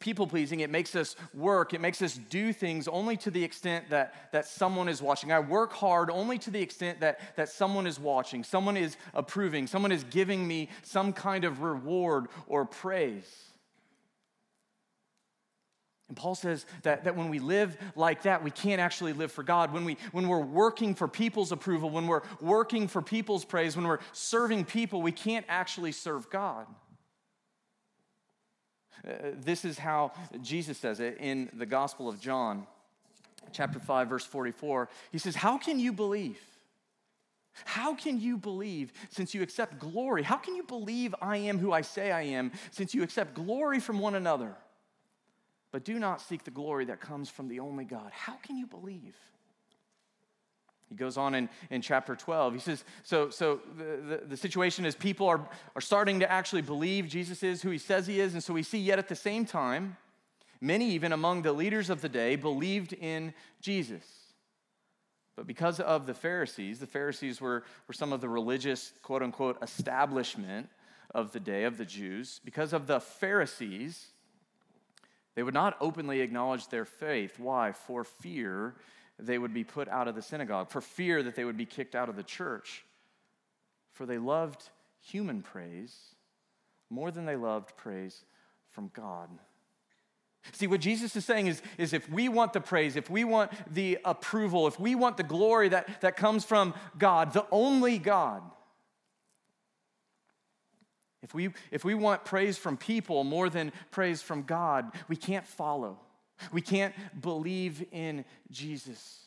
people 0.00 0.26
pleasing, 0.26 0.60
it 0.60 0.70
makes 0.70 0.94
us 0.96 1.16
work, 1.32 1.72
it 1.72 1.80
makes 1.80 2.02
us 2.02 2.18
do 2.28 2.52
things 2.52 2.88
only 2.88 3.16
to 3.18 3.30
the 3.30 3.42
extent 3.42 3.88
that, 3.90 4.32
that 4.32 4.46
someone 4.46 4.88
is 4.88 5.00
watching. 5.00 5.32
I 5.32 5.40
work 5.40 5.72
hard 5.72 6.10
only 6.10 6.38
to 6.38 6.50
the 6.50 6.60
extent 6.60 7.00
that, 7.00 7.20
that 7.36 7.48
someone 7.48 7.86
is 7.86 7.98
watching, 7.98 8.42
someone 8.42 8.76
is 8.76 8.96
approving, 9.14 9.66
someone 9.66 9.92
is 9.92 10.04
giving 10.04 10.46
me 10.46 10.68
some 10.82 11.12
kind 11.12 11.44
of 11.44 11.62
reward 11.62 12.26
or 12.46 12.64
praise. 12.64 13.46
And 16.08 16.16
Paul 16.16 16.36
says 16.36 16.66
that, 16.82 17.04
that 17.04 17.16
when 17.16 17.30
we 17.30 17.40
live 17.40 17.76
like 17.96 18.22
that, 18.22 18.44
we 18.44 18.52
can't 18.52 18.80
actually 18.80 19.12
live 19.12 19.32
for 19.32 19.42
God. 19.42 19.72
When, 19.72 19.84
we, 19.84 19.96
when 20.12 20.28
we're 20.28 20.38
working 20.38 20.94
for 20.94 21.08
people's 21.08 21.50
approval, 21.50 21.90
when 21.90 22.06
we're 22.06 22.22
working 22.40 22.86
for 22.86 23.02
people's 23.02 23.44
praise, 23.44 23.76
when 23.76 23.86
we're 23.86 23.98
serving 24.12 24.66
people, 24.66 25.02
we 25.02 25.10
can't 25.10 25.44
actually 25.48 25.92
serve 25.92 26.30
God. 26.30 26.66
Uh, 29.06 29.12
this 29.34 29.64
is 29.64 29.78
how 29.78 30.12
Jesus 30.42 30.78
says 30.78 31.00
it 31.00 31.18
in 31.18 31.50
the 31.52 31.66
Gospel 31.66 32.08
of 32.08 32.20
John, 32.20 32.66
chapter 33.52 33.80
5, 33.80 34.08
verse 34.08 34.24
44. 34.24 34.88
He 35.10 35.18
says, 35.18 35.34
How 35.34 35.58
can 35.58 35.80
you 35.80 35.92
believe? 35.92 36.38
How 37.64 37.94
can 37.94 38.20
you 38.20 38.36
believe 38.36 38.92
since 39.10 39.34
you 39.34 39.42
accept 39.42 39.78
glory? 39.78 40.22
How 40.22 40.36
can 40.36 40.54
you 40.54 40.62
believe 40.62 41.14
I 41.20 41.38
am 41.38 41.58
who 41.58 41.72
I 41.72 41.80
say 41.80 42.12
I 42.12 42.22
am 42.22 42.52
since 42.70 42.94
you 42.94 43.02
accept 43.02 43.34
glory 43.34 43.80
from 43.80 43.98
one 43.98 44.14
another? 44.14 44.54
But 45.76 45.84
do 45.84 45.98
not 45.98 46.22
seek 46.22 46.42
the 46.42 46.50
glory 46.50 46.86
that 46.86 47.00
comes 47.00 47.28
from 47.28 47.48
the 47.48 47.60
only 47.60 47.84
God. 47.84 48.10
How 48.10 48.32
can 48.36 48.56
you 48.56 48.66
believe? 48.66 49.14
He 50.88 50.94
goes 50.94 51.18
on 51.18 51.34
in, 51.34 51.50
in 51.68 51.82
chapter 51.82 52.16
12. 52.16 52.54
He 52.54 52.60
says, 52.60 52.82
So, 53.02 53.28
so 53.28 53.60
the, 53.76 53.84
the, 53.84 54.26
the, 54.28 54.36
situation 54.38 54.86
is 54.86 54.94
people 54.94 55.28
are, 55.28 55.46
are 55.74 55.82
starting 55.82 56.20
to 56.20 56.32
actually 56.32 56.62
believe 56.62 57.08
Jesus 57.08 57.42
is 57.42 57.60
who 57.60 57.68
he 57.68 57.76
says 57.76 58.06
he 58.06 58.20
is. 58.20 58.32
And 58.32 58.42
so 58.42 58.54
we 58.54 58.62
see, 58.62 58.78
yet 58.78 58.98
at 58.98 59.08
the 59.08 59.14
same 59.14 59.44
time, 59.44 59.98
many, 60.62 60.92
even 60.92 61.12
among 61.12 61.42
the 61.42 61.52
leaders 61.52 61.90
of 61.90 62.00
the 62.00 62.08
day, 62.08 62.36
believed 62.36 62.94
in 62.94 63.34
Jesus. 63.60 64.06
But 65.36 65.46
because 65.46 65.78
of 65.78 66.06
the 66.06 66.14
Pharisees, 66.14 66.78
the 66.78 66.86
Pharisees 66.86 67.38
were, 67.38 67.64
were 67.86 67.92
some 67.92 68.14
of 68.14 68.22
the 68.22 68.30
religious, 68.30 68.94
quote 69.02 69.22
unquote, 69.22 69.62
establishment 69.62 70.70
of 71.14 71.32
the 71.32 71.40
day 71.40 71.64
of 71.64 71.76
the 71.76 71.84
Jews. 71.84 72.40
Because 72.46 72.72
of 72.72 72.86
the 72.86 72.98
Pharisees, 72.98 74.12
they 75.36 75.42
would 75.42 75.54
not 75.54 75.76
openly 75.80 76.20
acknowledge 76.20 76.68
their 76.68 76.84
faith. 76.84 77.38
Why? 77.38 77.70
For 77.70 78.02
fear 78.02 78.74
they 79.18 79.38
would 79.38 79.54
be 79.54 79.64
put 79.64 79.88
out 79.88 80.08
of 80.08 80.14
the 80.14 80.22
synagogue, 80.22 80.70
for 80.70 80.80
fear 80.80 81.22
that 81.22 81.36
they 81.36 81.44
would 81.44 81.56
be 81.56 81.66
kicked 81.66 81.94
out 81.94 82.08
of 82.08 82.16
the 82.16 82.22
church. 82.22 82.84
For 83.92 84.04
they 84.06 84.18
loved 84.18 84.68
human 85.00 85.42
praise 85.42 85.94
more 86.90 87.10
than 87.10 87.26
they 87.26 87.36
loved 87.36 87.76
praise 87.76 88.24
from 88.70 88.90
God. 88.94 89.28
See, 90.52 90.66
what 90.66 90.80
Jesus 90.80 91.16
is 91.16 91.24
saying 91.24 91.48
is, 91.48 91.60
is 91.76 91.92
if 91.92 92.10
we 92.10 92.28
want 92.28 92.52
the 92.52 92.60
praise, 92.60 92.96
if 92.96 93.10
we 93.10 93.24
want 93.24 93.50
the 93.72 93.98
approval, 94.04 94.66
if 94.66 94.78
we 94.78 94.94
want 94.94 95.16
the 95.16 95.22
glory 95.22 95.68
that, 95.70 96.00
that 96.02 96.16
comes 96.16 96.44
from 96.44 96.72
God, 96.96 97.32
the 97.32 97.46
only 97.50 97.98
God, 97.98 98.42
if 101.22 101.34
we, 101.34 101.50
if 101.70 101.84
we 101.84 101.94
want 101.94 102.24
praise 102.24 102.58
from 102.58 102.76
people 102.76 103.24
more 103.24 103.48
than 103.48 103.72
praise 103.90 104.22
from 104.22 104.42
God, 104.42 104.92
we 105.08 105.16
can't 105.16 105.46
follow. 105.46 105.98
We 106.52 106.60
can't 106.60 106.94
believe 107.20 107.84
in 107.92 108.24
Jesus. 108.50 109.22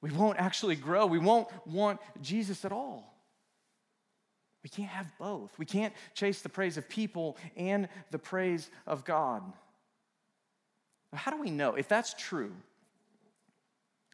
We 0.00 0.10
won't 0.10 0.38
actually 0.38 0.76
grow. 0.76 1.06
We 1.06 1.18
won't 1.18 1.48
want 1.66 2.00
Jesus 2.20 2.64
at 2.64 2.72
all. 2.72 3.12
We 4.62 4.70
can't 4.70 4.90
have 4.90 5.06
both. 5.18 5.58
We 5.58 5.66
can't 5.66 5.92
chase 6.14 6.42
the 6.42 6.48
praise 6.48 6.76
of 6.76 6.88
people 6.88 7.36
and 7.56 7.88
the 8.12 8.18
praise 8.18 8.70
of 8.86 9.04
God. 9.04 9.42
How 11.12 11.30
do 11.30 11.40
we 11.40 11.50
know? 11.50 11.74
If 11.74 11.88
that's 11.88 12.14
true, 12.14 12.52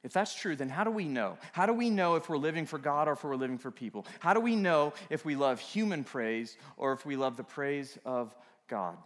if 0.05 0.13
that's 0.13 0.35
true, 0.35 0.55
then 0.55 0.69
how 0.69 0.85
do 0.85 0.91
we 0.91 1.05
know? 1.05 1.39
How 1.53 1.67
do 1.67 1.73
we 1.73 1.91
know 1.91 2.15
if 2.15 2.29
we're 2.29 2.39
living 2.39 2.67
for 2.67 2.79
God 2.79 3.09
or 3.09 3.13
if 3.13 3.25
we're 3.25 3.37
living 3.37 3.59
for 3.59 3.71
people? 3.71 4.07
How 4.21 4.33
do 4.33 4.41
we 4.41 4.55
know 4.55 4.93
if 5.11 5.25
we 5.25 5.35
love 5.35 5.59
human 5.59 6.05
praise 6.05 6.57
or 6.77 6.93
if 6.93 7.05
we 7.05 7.17
love 7.17 7.37
the 7.37 7.45
praise 7.45 7.99
of 8.05 8.35
God? 8.69 8.97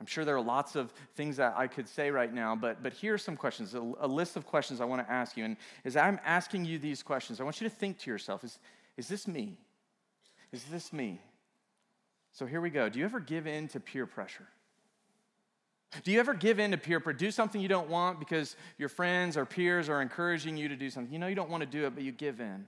I'm 0.00 0.06
sure 0.06 0.24
there 0.24 0.36
are 0.36 0.40
lots 0.40 0.76
of 0.76 0.92
things 1.16 1.36
that 1.38 1.54
I 1.56 1.66
could 1.66 1.88
say 1.88 2.10
right 2.10 2.32
now, 2.32 2.54
but, 2.54 2.82
but 2.82 2.92
here 2.92 3.14
are 3.14 3.18
some 3.18 3.36
questions, 3.36 3.74
a, 3.74 3.80
a 4.00 4.06
list 4.06 4.36
of 4.36 4.46
questions 4.46 4.80
I 4.80 4.84
want 4.84 5.04
to 5.04 5.12
ask 5.12 5.36
you. 5.36 5.44
And 5.44 5.56
as 5.84 5.96
I'm 5.96 6.20
asking 6.24 6.64
you 6.64 6.78
these 6.78 7.02
questions, 7.02 7.40
I 7.40 7.44
want 7.44 7.60
you 7.60 7.68
to 7.68 7.74
think 7.74 7.98
to 8.00 8.10
yourself 8.10 8.44
is, 8.44 8.58
is 8.96 9.08
this 9.08 9.26
me? 9.26 9.58
Is 10.52 10.64
this 10.64 10.92
me? 10.92 11.20
So 12.32 12.46
here 12.46 12.60
we 12.60 12.70
go. 12.70 12.88
Do 12.88 12.98
you 12.98 13.04
ever 13.04 13.20
give 13.20 13.46
in 13.46 13.68
to 13.68 13.80
peer 13.80 14.06
pressure? 14.06 14.46
Do 16.04 16.12
you 16.12 16.20
ever 16.20 16.34
give 16.34 16.58
in 16.58 16.70
to 16.70 16.76
peer 16.76 17.00
pressure? 17.00 17.18
Do 17.18 17.30
something 17.30 17.60
you 17.60 17.68
don't 17.68 17.88
want 17.88 18.18
because 18.18 18.56
your 18.78 18.88
friends 18.88 19.36
or 19.36 19.44
peers 19.44 19.88
are 19.88 20.00
encouraging 20.02 20.56
you 20.56 20.68
to 20.68 20.76
do 20.76 20.90
something. 20.90 21.12
You 21.12 21.18
know 21.18 21.26
you 21.26 21.34
don't 21.34 21.50
want 21.50 21.62
to 21.62 21.68
do 21.68 21.86
it, 21.86 21.94
but 21.94 22.04
you 22.04 22.12
give 22.12 22.40
in. 22.40 22.66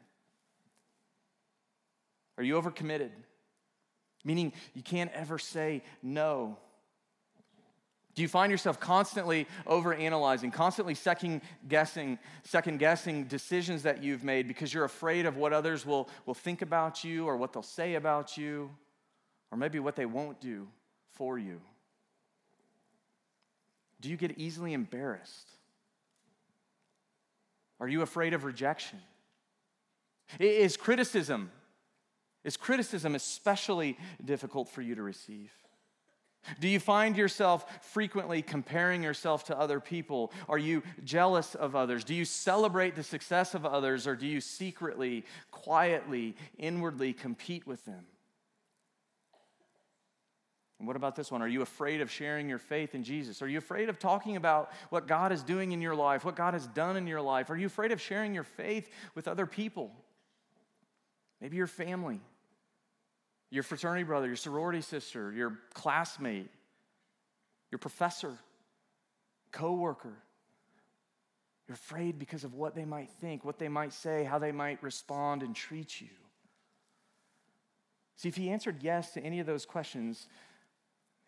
Are 2.38 2.45
you 2.45 2.61
overcommitted? 2.61 3.11
Meaning 4.25 4.53
you 4.75 4.83
can't 4.83 5.11
ever 5.12 5.38
say 5.38 5.83
no. 6.03 6.57
Do 8.14 8.23
you 8.23 8.29
find 8.29 8.51
yourself 8.51 8.81
constantly 8.81 9.47
overanalyzing, 9.66 10.53
constantly 10.53 10.95
second 10.95 11.43
guessing, 11.69 12.19
second 12.43 12.79
guessing 12.79 13.25
decisions 13.25 13.85
that 13.85 14.03
you've 14.03 14.25
made 14.25 14.49
because 14.49 14.75
you're 14.75 14.85
afraid 14.85 15.27
of 15.27 15.37
what 15.37 15.53
others 15.53 15.87
will, 15.87 16.09
will 16.27 16.35
think 16.35 16.61
about 16.61 17.05
you 17.05 17.27
or 17.27 17.37
what 17.37 17.53
they'll 17.53 17.62
say 17.62 17.95
about 17.95 18.37
you, 18.37 18.71
or 19.53 19.59
maybe 19.59 19.79
what 19.79 19.97
they 19.97 20.07
won't 20.07 20.40
do 20.40 20.66
for 21.12 21.38
you? 21.38 21.61
Do 24.01 24.09
you 24.09 24.17
get 24.17 24.39
easily 24.39 24.73
embarrassed? 24.73 25.49
Are 27.79 27.89
you 27.89 28.03
afraid 28.03 28.35
of 28.35 28.45
rejection? 28.45 28.99
Is 30.39 30.77
criticism 30.77 31.51
is 32.45 32.57
criticism 32.57 33.15
especially 33.15 33.99
difficult 34.25 34.69
for 34.69 34.83
you 34.83 34.95
to 34.95 35.03
receive? 35.03 35.53
Do 36.59 36.69
you 36.69 36.81
find 36.81 37.19
yourself 37.19 37.67
frequently 37.93 38.41
comparing 38.41 39.03
yourself 39.03 39.45
to 39.45 39.59
other 39.59 39.79
people? 39.79 40.33
Are 40.49 40.57
you 40.57 40.83
jealous 41.05 41.55
of 41.55 41.77
others? 41.77 42.03
Do 42.03 42.15
you 42.15 42.25
celebrate 42.25 42.97
the 42.97 43.03
success 43.03 43.55
of 43.55 43.67
others 43.67 44.07
or 44.07 44.17
do 44.17 44.27
you 44.27 44.41
secretly, 44.41 45.27
quietly, 45.51 46.35
inwardly 46.57 47.13
compete 47.13 47.67
with 47.67 47.85
them? 47.85 48.07
And 50.81 50.87
what 50.87 50.97
about 50.97 51.14
this 51.14 51.31
one? 51.31 51.43
Are 51.43 51.49
you 51.49 51.61
afraid 51.61 52.01
of 52.01 52.11
sharing 52.11 52.49
your 52.49 52.59
faith 52.59 52.95
in 52.95 53.05
Jesus? 53.05 53.43
Are 53.43 53.49
you 53.49 53.59
afraid 53.59 53.90
of 53.90 53.99
talking 53.99 54.37
about 54.37 54.73
what 54.88 55.07
God 55.07 55.31
is 55.31 55.43
doing 55.43 55.73
in 55.73 55.83
your 55.83 55.95
life, 55.95 56.25
what 56.25 56.37
God 56.37 56.55
has 56.55 56.66
done 56.69 56.97
in 56.97 57.07
your 57.07 57.21
life? 57.21 57.51
Are 57.51 57.57
you 57.57 57.66
afraid 57.66 57.93
of 57.93 58.01
sharing 58.01 58.33
your 58.35 58.45
faith 58.45 58.88
with 59.14 59.29
other 59.29 59.45
people? 59.45 59.93
Maybe 61.38 61.59
your 61.59 61.66
family, 61.66 62.19
your 63.51 63.62
fraternity 63.62 64.05
brother, 64.05 64.27
your 64.27 64.37
sorority 64.37 64.81
sister, 64.81 65.31
your 65.33 65.59
classmate, 65.75 66.49
your 67.71 67.79
professor, 67.79 68.38
coworker. 69.53 70.16
You're 71.69 71.75
afraid 71.75 72.19
because 72.19 72.43
of 72.43 72.55
what 72.55 72.75
they 72.75 72.87
might 72.87 73.11
think, 73.21 73.45
what 73.45 73.59
they 73.59 73.69
might 73.69 73.93
say, 73.93 74.25
how 74.25 74.38
they 74.38 74.51
might 74.51 74.83
respond 74.83 75.43
and 75.43 75.55
treat 75.55 76.01
you. 76.01 76.09
See, 78.16 78.31
if 78.31 78.37
he 78.37 78.49
answered 78.49 78.83
yes 78.83 79.12
to 79.12 79.23
any 79.23 79.40
of 79.40 79.47
those 79.47 79.66
questions, 79.66 80.27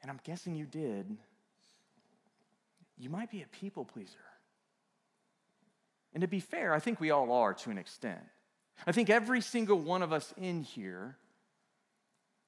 and 0.02 0.10
I'm 0.10 0.20
guessing 0.24 0.54
you 0.54 0.66
did, 0.66 1.16
you 2.98 3.08
might 3.08 3.30
be 3.30 3.42
a 3.42 3.46
people 3.46 3.84
pleaser. 3.84 4.18
And 6.12 6.20
to 6.20 6.28
be 6.28 6.40
fair, 6.40 6.74
I 6.74 6.78
think 6.78 7.00
we 7.00 7.10
all 7.10 7.32
are 7.32 7.54
to 7.54 7.70
an 7.70 7.78
extent. 7.78 8.20
I 8.86 8.92
think 8.92 9.08
every 9.08 9.40
single 9.40 9.78
one 9.78 10.02
of 10.02 10.12
us 10.12 10.34
in 10.36 10.62
here, 10.62 11.16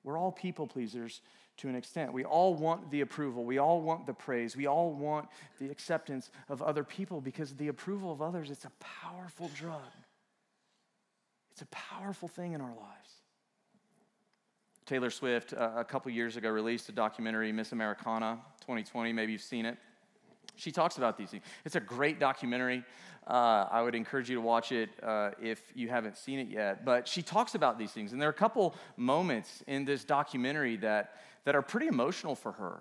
we're 0.02 0.18
all 0.18 0.32
people 0.32 0.66
pleasers 0.66 1.22
to 1.58 1.68
an 1.68 1.76
extent. 1.76 2.12
We 2.12 2.24
all 2.24 2.54
want 2.54 2.90
the 2.90 3.00
approval. 3.00 3.44
We 3.44 3.58
all 3.58 3.80
want 3.80 4.06
the 4.06 4.12
praise. 4.12 4.56
We 4.56 4.66
all 4.66 4.92
want 4.92 5.28
the 5.60 5.70
acceptance 5.70 6.30
of 6.48 6.60
other 6.60 6.82
people 6.84 7.20
because 7.20 7.54
the 7.54 7.68
approval 7.68 8.12
of 8.12 8.20
others, 8.20 8.50
it's 8.50 8.64
a 8.64 8.72
powerful 8.80 9.50
drug. 9.54 9.80
It's 11.52 11.62
a 11.62 11.66
powerful 11.66 12.28
thing 12.28 12.52
in 12.52 12.60
our 12.60 12.74
lives. 12.74 13.10
Taylor 14.86 15.10
Swift, 15.10 15.54
uh, 15.54 15.72
a 15.76 15.84
couple 15.84 16.10
years 16.12 16.36
ago, 16.36 16.50
released 16.50 16.88
a 16.90 16.92
documentary, 16.92 17.50
Miss 17.52 17.72
Americana 17.72 18.38
2020. 18.60 19.12
Maybe 19.12 19.32
you've 19.32 19.40
seen 19.40 19.64
it. 19.64 19.78
She 20.56 20.70
talks 20.70 20.98
about 20.98 21.16
these 21.16 21.30
things. 21.30 21.42
It's 21.64 21.74
a 21.74 21.80
great 21.80 22.20
documentary. 22.20 22.84
Uh, 23.26 23.66
I 23.70 23.80
would 23.80 23.94
encourage 23.94 24.28
you 24.28 24.36
to 24.36 24.42
watch 24.42 24.72
it 24.72 24.90
uh, 25.02 25.30
if 25.40 25.62
you 25.74 25.88
haven't 25.88 26.18
seen 26.18 26.38
it 26.38 26.48
yet. 26.48 26.84
But 26.84 27.08
she 27.08 27.22
talks 27.22 27.54
about 27.54 27.78
these 27.78 27.92
things. 27.92 28.12
And 28.12 28.20
there 28.20 28.28
are 28.28 28.32
a 28.32 28.34
couple 28.34 28.74
moments 28.96 29.62
in 29.66 29.86
this 29.86 30.04
documentary 30.04 30.76
that, 30.78 31.16
that 31.44 31.54
are 31.54 31.62
pretty 31.62 31.86
emotional 31.86 32.34
for 32.34 32.52
her. 32.52 32.80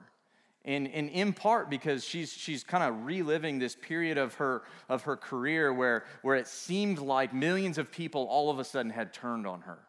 And, 0.65 0.87
and 0.89 1.09
in 1.09 1.33
part 1.33 1.69
because 1.69 2.03
she's, 2.03 2.31
she's 2.31 2.63
kind 2.63 2.83
of 2.83 3.05
reliving 3.05 3.59
this 3.59 3.75
period 3.75 4.17
of 4.17 4.33
her, 4.35 4.63
of 4.89 5.03
her 5.03 5.15
career 5.15 5.73
where, 5.73 6.05
where 6.21 6.35
it 6.35 6.47
seemed 6.47 6.99
like 6.99 7.33
millions 7.33 7.77
of 7.77 7.91
people 7.91 8.27
all 8.29 8.49
of 8.49 8.59
a 8.59 8.63
sudden 8.63 8.91
had 8.91 9.13
turned 9.13 9.47
on 9.47 9.61
her. 9.61 9.79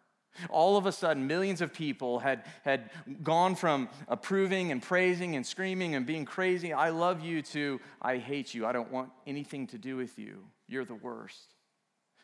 All 0.48 0.76
of 0.76 0.86
a 0.86 0.92
sudden, 0.92 1.26
millions 1.26 1.60
of 1.60 1.72
people 1.72 2.18
had, 2.18 2.44
had 2.64 2.90
gone 3.22 3.54
from 3.54 3.88
approving 4.08 4.72
and 4.72 4.82
praising 4.82 5.36
and 5.36 5.46
screaming 5.46 5.94
and 5.94 6.04
being 6.06 6.24
crazy, 6.24 6.72
I 6.72 6.90
love 6.90 7.20
you, 7.20 7.42
to 7.42 7.80
I 8.02 8.18
hate 8.18 8.54
you. 8.54 8.66
I 8.66 8.72
don't 8.72 8.90
want 8.90 9.10
anything 9.26 9.66
to 9.68 9.78
do 9.78 9.96
with 9.96 10.18
you. 10.18 10.44
You're 10.68 10.84
the 10.84 10.94
worst. 10.94 11.54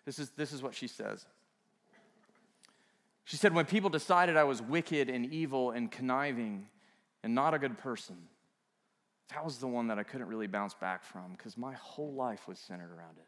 This 0.05 0.18
is, 0.18 0.31
this 0.31 0.53
is 0.53 0.62
what 0.62 0.75
she 0.75 0.87
says. 0.87 1.27
She 3.25 3.37
said, 3.37 3.55
When 3.55 3.64
people 3.66 3.90
decided 3.90 4.37
I 4.37 4.44
was 4.44 4.61
wicked 4.61 5.09
and 5.09 5.33
evil 5.33 5.70
and 5.70 5.90
conniving 5.90 6.66
and 7.23 7.35
not 7.35 7.55
a 7.55 7.59
good 7.59 7.79
person, 7.79 8.16
that 9.29 9.44
was 9.44 9.59
the 9.59 9.68
one 9.68 9.87
that 9.88 9.99
I 9.99 10.03
couldn't 10.03 10.27
really 10.27 10.49
bounce 10.49 10.75
back 10.75 11.05
from 11.05 11.33
because 11.37 11.57
my 11.57 11.75
whole 11.75 12.12
life 12.12 12.49
was 12.49 12.59
centered 12.59 12.90
around 12.90 13.18
it. 13.18 13.27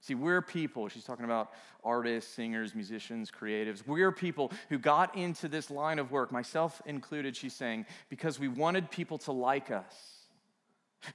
See, 0.00 0.14
we're 0.14 0.42
people, 0.42 0.88
she's 0.88 1.04
talking 1.04 1.24
about 1.24 1.52
artists, 1.82 2.32
singers, 2.32 2.74
musicians, 2.74 3.30
creatives. 3.30 3.86
We're 3.86 4.12
people 4.12 4.52
who 4.68 4.78
got 4.78 5.16
into 5.16 5.48
this 5.48 5.70
line 5.70 5.98
of 5.98 6.12
work, 6.12 6.30
myself 6.30 6.80
included, 6.86 7.36
she's 7.36 7.54
saying, 7.54 7.86
because 8.08 8.38
we 8.38 8.46
wanted 8.46 8.90
people 8.90 9.18
to 9.18 9.32
like 9.32 9.70
us. 9.70 9.94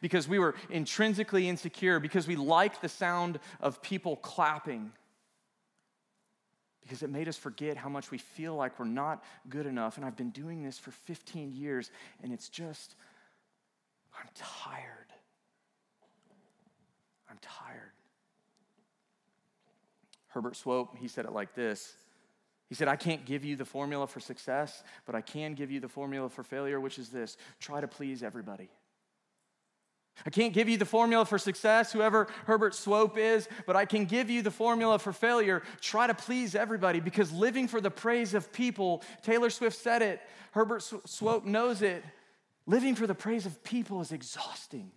Because 0.01 0.27
we 0.27 0.39
were 0.39 0.55
intrinsically 0.69 1.47
insecure, 1.47 1.99
because 1.99 2.27
we 2.27 2.35
liked 2.35 2.81
the 2.81 2.89
sound 2.89 3.39
of 3.61 3.81
people 3.81 4.17
clapping. 4.17 4.91
Because 6.81 7.03
it 7.03 7.09
made 7.09 7.29
us 7.29 7.37
forget 7.37 7.77
how 7.77 7.89
much 7.89 8.11
we 8.11 8.17
feel 8.17 8.55
like 8.55 8.77
we're 8.79 8.85
not 8.85 9.23
good 9.47 9.65
enough. 9.65 9.95
And 9.95 10.05
I've 10.05 10.17
been 10.17 10.31
doing 10.31 10.61
this 10.63 10.77
for 10.77 10.91
15 10.91 11.53
years, 11.53 11.89
and 12.21 12.33
it's 12.33 12.49
just, 12.49 12.95
I'm 14.17 14.27
tired. 14.35 15.13
I'm 17.29 17.37
tired. 17.41 17.92
Herbert 20.33 20.55
Swope, 20.55 20.97
he 20.97 21.07
said 21.07 21.25
it 21.25 21.31
like 21.31 21.53
this. 21.53 21.93
He 22.69 22.75
said, 22.75 22.87
I 22.87 22.95
can't 22.95 23.23
give 23.25 23.45
you 23.45 23.55
the 23.55 23.65
formula 23.65 24.07
for 24.07 24.19
success, 24.19 24.83
but 25.05 25.13
I 25.13 25.21
can 25.21 25.53
give 25.53 25.69
you 25.69 25.79
the 25.79 25.87
formula 25.87 26.29
for 26.29 26.43
failure, 26.43 26.79
which 26.79 26.97
is 26.97 27.09
this 27.09 27.37
try 27.59 27.81
to 27.81 27.87
please 27.87 28.23
everybody. 28.23 28.69
I 30.25 30.29
can't 30.29 30.53
give 30.53 30.69
you 30.69 30.77
the 30.77 30.85
formula 30.85 31.25
for 31.25 31.37
success, 31.37 31.91
whoever 31.91 32.27
Herbert 32.45 32.75
Swope 32.75 33.17
is, 33.17 33.47
but 33.65 33.75
I 33.75 33.85
can 33.85 34.05
give 34.05 34.29
you 34.29 34.41
the 34.41 34.51
formula 34.51 34.99
for 34.99 35.11
failure. 35.11 35.63
Try 35.81 36.07
to 36.07 36.13
please 36.13 36.55
everybody 36.55 36.99
because 36.99 37.31
living 37.31 37.67
for 37.67 37.81
the 37.81 37.91
praise 37.91 38.33
of 38.33 38.51
people, 38.53 39.03
Taylor 39.23 39.49
Swift 39.49 39.77
said 39.77 40.01
it, 40.01 40.21
Herbert 40.51 40.83
Swope 41.05 41.45
knows 41.45 41.81
it. 41.81 42.03
Living 42.65 42.95
for 42.95 43.07
the 43.07 43.15
praise 43.15 43.45
of 43.45 43.63
people 43.63 44.01
is 44.01 44.11
exhausting. 44.11 44.91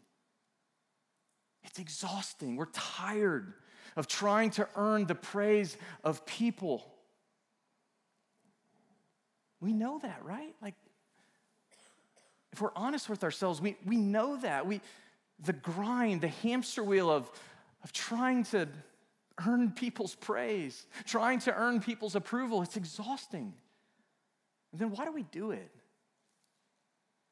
It's 1.64 1.78
exhausting. 1.78 2.56
We're 2.56 2.66
tired 2.66 3.54
of 3.96 4.06
trying 4.06 4.50
to 4.50 4.68
earn 4.76 5.06
the 5.06 5.14
praise 5.14 5.76
of 6.04 6.24
people. 6.26 6.86
We 9.60 9.72
know 9.72 9.98
that, 10.02 10.24
right? 10.24 10.54
Like, 10.62 10.74
if 12.52 12.60
we're 12.60 12.70
honest 12.76 13.08
with 13.08 13.24
ourselves, 13.24 13.60
we, 13.60 13.76
we 13.84 13.96
know 13.96 14.36
that. 14.38 14.66
We, 14.66 14.80
the 15.44 15.52
grind, 15.52 16.20
the 16.20 16.28
hamster 16.28 16.82
wheel 16.82 17.10
of, 17.10 17.30
of 17.82 17.92
trying 17.92 18.44
to 18.44 18.68
earn 19.46 19.70
people's 19.72 20.14
praise, 20.14 20.86
trying 21.04 21.40
to 21.40 21.54
earn 21.54 21.80
people's 21.80 22.16
approval, 22.16 22.62
it's 22.62 22.76
exhausting. 22.76 23.52
And 24.72 24.80
then 24.80 24.90
why 24.90 25.04
do 25.04 25.12
we 25.12 25.24
do 25.24 25.50
it? 25.50 25.70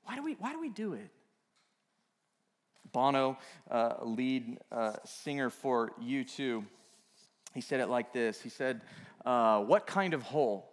Why 0.04 0.16
do 0.16 0.22
we, 0.22 0.34
why 0.34 0.52
do, 0.52 0.60
we 0.60 0.68
do 0.68 0.92
it? 0.94 1.10
Bono, 2.94 3.36
uh, 3.70 3.96
lead 4.02 4.58
uh, 4.72 4.94
singer 5.04 5.50
for 5.50 5.90
U2, 6.02 6.64
he 7.52 7.60
said 7.60 7.80
it 7.80 7.88
like 7.88 8.12
this 8.12 8.40
He 8.40 8.48
said, 8.48 8.80
uh, 9.26 9.60
What 9.60 9.86
kind 9.86 10.14
of 10.14 10.22
hole? 10.22 10.70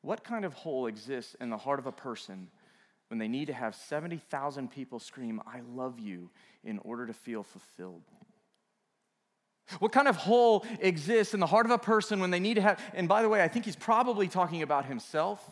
What 0.00 0.24
kind 0.24 0.44
of 0.44 0.54
hole 0.54 0.86
exists 0.86 1.34
in 1.40 1.50
the 1.50 1.56
heart 1.56 1.78
of 1.78 1.86
a 1.86 1.92
person 1.92 2.48
when 3.08 3.18
they 3.18 3.28
need 3.28 3.46
to 3.46 3.54
have 3.54 3.74
70,000 3.74 4.70
people 4.70 4.98
scream, 4.98 5.40
I 5.46 5.60
love 5.74 5.98
you, 5.98 6.30
in 6.62 6.78
order 6.78 7.06
to 7.06 7.12
feel 7.12 7.42
fulfilled? 7.42 8.02
What 9.78 9.92
kind 9.92 10.08
of 10.08 10.16
hole 10.16 10.64
exists 10.80 11.32
in 11.32 11.40
the 11.40 11.46
heart 11.46 11.64
of 11.64 11.72
a 11.72 11.78
person 11.78 12.20
when 12.20 12.30
they 12.30 12.40
need 12.40 12.54
to 12.54 12.60
have, 12.60 12.80
and 12.92 13.08
by 13.08 13.22
the 13.22 13.28
way, 13.28 13.42
I 13.42 13.48
think 13.48 13.64
he's 13.64 13.76
probably 13.76 14.28
talking 14.28 14.62
about 14.62 14.84
himself. 14.84 15.42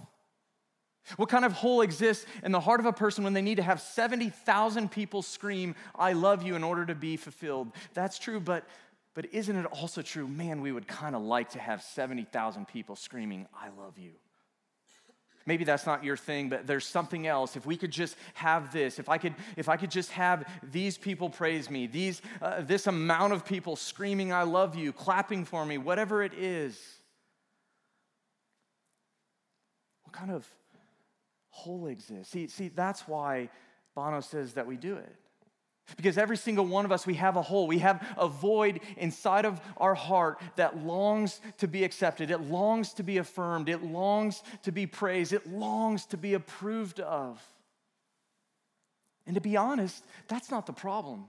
What 1.16 1.28
kind 1.28 1.44
of 1.44 1.52
hole 1.52 1.82
exists 1.82 2.26
in 2.42 2.52
the 2.52 2.60
heart 2.60 2.80
of 2.80 2.86
a 2.86 2.92
person 2.92 3.24
when 3.24 3.32
they 3.32 3.42
need 3.42 3.56
to 3.56 3.62
have 3.62 3.80
70,000 3.80 4.90
people 4.90 5.22
scream, 5.22 5.74
I 5.94 6.12
love 6.12 6.42
you 6.42 6.54
in 6.54 6.64
order 6.64 6.86
to 6.86 6.94
be 6.94 7.16
fulfilled? 7.16 7.72
That's 7.94 8.18
true, 8.18 8.40
but 8.40 8.64
But 9.14 9.26
isn't 9.34 9.54
it 9.54 9.66
also 9.66 10.00
true, 10.00 10.26
man, 10.26 10.62
we 10.62 10.72
would 10.72 10.86
kind 10.88 11.14
of 11.14 11.22
like 11.22 11.50
to 11.50 11.58
have 11.58 11.82
70,000 11.82 12.66
people 12.66 12.96
screaming, 12.96 13.46
I 13.52 13.68
love 13.78 13.98
you? 13.98 14.12
Maybe 15.44 15.64
that's 15.64 15.86
not 15.86 16.04
your 16.04 16.16
thing, 16.16 16.48
but 16.48 16.66
there's 16.66 16.86
something 16.86 17.26
else. 17.26 17.56
If 17.56 17.66
we 17.66 17.76
could 17.76 17.90
just 17.90 18.16
have 18.34 18.72
this, 18.72 18.98
if 18.98 19.08
I 19.08 19.18
could, 19.18 19.34
if 19.56 19.68
I 19.68 19.76
could 19.76 19.90
just 19.90 20.12
have 20.12 20.48
these 20.62 20.96
people 20.96 21.28
praise 21.28 21.68
me, 21.68 21.88
these, 21.88 22.22
uh, 22.40 22.62
this 22.62 22.86
amount 22.86 23.32
of 23.32 23.44
people 23.44 23.76
screaming, 23.76 24.32
I 24.32 24.44
love 24.44 24.76
you, 24.76 24.92
clapping 24.92 25.44
for 25.44 25.66
me, 25.66 25.78
whatever 25.78 26.22
it 26.22 26.32
is, 26.34 26.80
what 30.04 30.14
kind 30.14 30.30
of 30.30 30.48
hole 31.52 31.86
exists? 31.86 32.32
See, 32.32 32.48
see, 32.48 32.68
that's 32.68 33.06
why 33.06 33.48
Bono 33.94 34.20
says 34.20 34.54
that 34.54 34.66
we 34.66 34.76
do 34.76 34.96
it. 34.96 35.14
Because 35.96 36.16
every 36.16 36.36
single 36.36 36.64
one 36.64 36.84
of 36.84 36.92
us, 36.92 37.06
we 37.06 37.14
have 37.14 37.36
a 37.36 37.42
hole. 37.42 37.66
We 37.66 37.78
have 37.80 38.06
a 38.16 38.28
void 38.28 38.80
inside 38.96 39.44
of 39.44 39.60
our 39.76 39.94
heart 39.94 40.40
that 40.56 40.78
longs 40.78 41.40
to 41.58 41.68
be 41.68 41.84
accepted. 41.84 42.30
It 42.30 42.40
longs 42.40 42.94
to 42.94 43.02
be 43.02 43.18
affirmed. 43.18 43.68
It 43.68 43.82
longs 43.82 44.42
to 44.62 44.72
be 44.72 44.86
praised. 44.86 45.32
It 45.32 45.46
longs 45.46 46.06
to 46.06 46.16
be 46.16 46.34
approved 46.34 47.00
of. 47.00 47.42
And 49.26 49.34
to 49.34 49.40
be 49.40 49.56
honest, 49.56 50.04
that's 50.28 50.50
not 50.50 50.66
the 50.66 50.72
problem. 50.72 51.26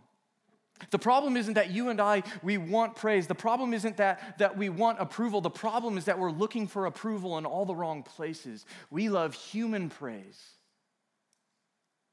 The 0.90 1.00
problem 1.00 1.38
isn't 1.38 1.54
that 1.54 1.72
you 1.72 1.90
and 1.90 2.02
I, 2.02 2.24
we 2.42 2.58
want 2.58 2.96
praise. 2.96 3.28
The 3.28 3.36
problem 3.36 3.74
isn't 3.74 3.98
that, 3.98 4.38
that 4.40 4.58
we 4.58 4.70
want 4.70 5.00
approval. 5.00 5.40
The 5.40 5.50
problem 5.50 5.98
is 5.98 6.06
that 6.06 6.20
we're 6.20 6.32
looking 6.32 6.68
for 6.68 6.86
approval 6.86 7.38
in 7.38 7.46
all 7.46 7.66
the 7.66 7.76
wrong 7.76 8.04
places. 8.04 8.66
We 8.90 9.10
love 9.10 9.34
human 9.34 9.90
praise 9.90 10.42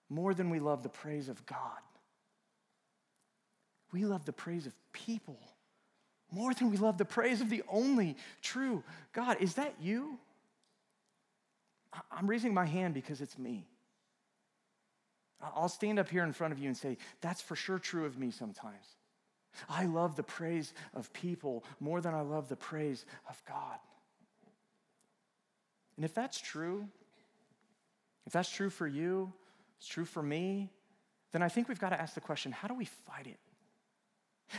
more 0.09 0.35
than 0.35 0.51
we 0.51 0.61
love 0.61 0.83
the 0.83 0.89
praise 0.89 1.29
of 1.29 1.45
God. 1.47 1.59
We 3.93 4.05
love 4.05 4.25
the 4.25 4.33
praise 4.33 4.67
of 4.67 4.75
people 4.93 5.39
more 6.33 6.55
than 6.55 6.71
we 6.71 6.77
love 6.77 6.99
the 6.99 7.05
praise 7.05 7.41
of 7.41 7.51
the 7.51 7.63
only 7.69 8.17
true 8.43 8.83
God. 9.13 9.39
Is 9.41 9.55
that 9.55 9.75
you? 9.81 10.19
I'm 12.11 12.29
raising 12.29 12.55
my 12.55 12.67
hand 12.67 12.95
because 12.95 13.21
it's 13.21 13.39
me. 13.39 13.67
I'll 15.43 15.69
stand 15.69 15.99
up 15.99 16.09
here 16.09 16.25
in 16.25 16.33
front 16.33 16.53
of 16.53 16.59
you 16.59 16.67
and 16.69 16.77
say, 16.77 16.99
that's 17.21 17.41
for 17.41 17.57
sure 17.57 17.79
true 17.79 18.05
of 18.05 18.19
me 18.19 18.31
sometimes. 18.31 18.85
I 19.69 19.87
love 19.87 20.17
the 20.17 20.23
praise 20.23 20.73
of 20.95 21.13
people 21.13 21.65
more 21.81 22.01
than 22.01 22.15
I 22.15 22.21
love 22.21 22.49
the 22.49 22.57
praise 22.57 23.05
of 23.29 23.43
God. 23.49 23.79
And 25.97 26.05
if 26.05 26.15
that's 26.15 26.41
true, 26.41 26.87
if 28.27 28.33
that's 28.33 28.51
true 28.51 28.71
for 28.71 28.87
you, 28.87 29.33
it's 29.79 29.89
true 29.89 30.05
for 30.05 30.23
me, 30.23 30.71
then 31.33 31.43
I 31.43 31.49
think 31.49 31.69
we've 31.69 31.81
got 31.81 31.91
to 31.91 32.01
ask 32.01 32.15
the 32.15 32.21
question 32.21 32.53
how 32.53 32.69
do 32.69 32.75
we 32.75 32.85
fight 32.85 33.27
it? 33.27 33.39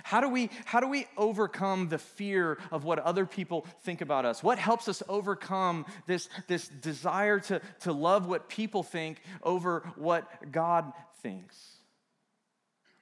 How 0.04 0.21
do, 0.21 0.30
we, 0.30 0.49
how 0.65 0.80
do 0.80 0.88
we 0.88 1.08
overcome 1.17 1.89
the 1.89 1.97
fear 1.97 2.58
of 2.71 2.84
what 2.84 2.99
other 2.99 3.25
people 3.25 3.65
think 3.82 4.01
about 4.01 4.25
us? 4.25 4.43
What 4.43 4.58
helps 4.58 4.88
us 4.88 5.04
overcome 5.10 5.86
this, 6.08 6.30
this 6.47 6.67
desire 6.67 7.39
to, 7.41 7.62
to 7.82 7.93
love 7.93 8.27
what 8.27 8.49
people 8.49 8.84
think 8.84 9.21
over 9.43 9.84
what 9.95 10.51
God 10.51 10.91
thinks? 11.21 11.58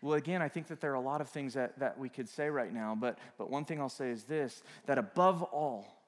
Well, 0.01 0.13
again, 0.13 0.41
I 0.41 0.47
think 0.47 0.67
that 0.67 0.79
there 0.79 0.91
are 0.91 0.95
a 0.95 1.01
lot 1.01 1.19
of 1.19 1.29
things 1.29 1.55
that, 1.55 1.77
that 1.79 1.99
we 1.99 2.07
could 2.07 2.29
say 2.29 2.49
right 2.49 2.73
now, 2.73 2.97
but, 2.99 3.17
but 3.37 3.49
one 3.49 3.65
thing 3.65 3.81
I'll 3.81 3.89
say 3.89 4.09
is 4.09 4.23
this 4.23 4.63
that 4.85 4.97
above 4.97 5.43
all, 5.43 5.98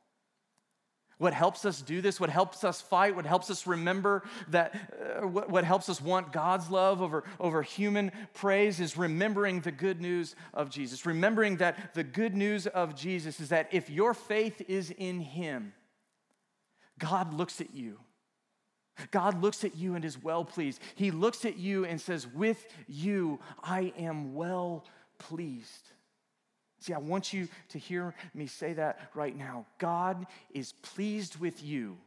what 1.21 1.35
helps 1.35 1.65
us 1.65 1.83
do 1.83 2.01
this, 2.01 2.19
what 2.19 2.31
helps 2.31 2.63
us 2.63 2.81
fight, 2.81 3.15
what 3.15 3.27
helps 3.27 3.51
us 3.51 3.67
remember 3.67 4.23
that, 4.47 4.73
uh, 5.21 5.27
what, 5.27 5.51
what 5.51 5.63
helps 5.63 5.87
us 5.87 6.01
want 6.01 6.33
God's 6.33 6.71
love 6.71 6.99
over, 6.99 7.23
over 7.39 7.61
human 7.61 8.11
praise 8.33 8.79
is 8.79 8.97
remembering 8.97 9.61
the 9.61 9.71
good 9.71 10.01
news 10.01 10.35
of 10.51 10.71
Jesus. 10.71 11.05
Remembering 11.05 11.57
that 11.57 11.93
the 11.93 12.03
good 12.03 12.35
news 12.35 12.65
of 12.65 12.95
Jesus 12.95 13.39
is 13.39 13.49
that 13.49 13.67
if 13.71 13.87
your 13.87 14.15
faith 14.15 14.63
is 14.67 14.89
in 14.89 15.19
Him, 15.19 15.73
God 16.97 17.35
looks 17.35 17.61
at 17.61 17.71
you. 17.71 17.99
God 19.11 19.43
looks 19.43 19.63
at 19.63 19.75
you 19.75 19.93
and 19.93 20.03
is 20.03 20.21
well 20.23 20.43
pleased. 20.43 20.81
He 20.95 21.11
looks 21.11 21.45
at 21.45 21.55
you 21.55 21.85
and 21.85 22.01
says, 22.01 22.25
With 22.25 22.65
you, 22.87 23.39
I 23.63 23.93
am 23.95 24.33
well 24.33 24.85
pleased. 25.19 25.91
See, 26.81 26.93
I 26.93 26.97
want 26.97 27.31
you 27.31 27.47
to 27.69 27.77
hear 27.77 28.15
me 28.33 28.47
say 28.47 28.73
that 28.73 29.11
right 29.13 29.37
now. 29.37 29.67
God 29.77 30.25
is 30.51 30.73
pleased 30.81 31.39
with 31.39 31.63
you. 31.63 31.97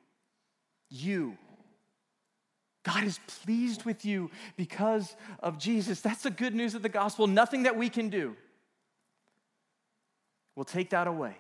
You. 0.91 1.39
God 2.83 3.05
is 3.05 3.21
pleased 3.27 3.85
with 3.85 4.05
you 4.05 4.31
because 4.57 5.15
of 5.39 5.59
Jesus. 5.59 6.01
That's 6.01 6.23
the 6.25 6.31
good 6.31 6.55
news 6.55 6.75
of 6.75 6.83
the 6.83 6.89
gospel. 6.89 7.29
Nothing 7.29 7.63
that 7.63 7.77
we 7.77 7.89
can 7.89 8.11
do 8.11 8.37
will 10.57 10.65
take 10.65 10.91
that 10.91 11.07
away. 11.07 11.37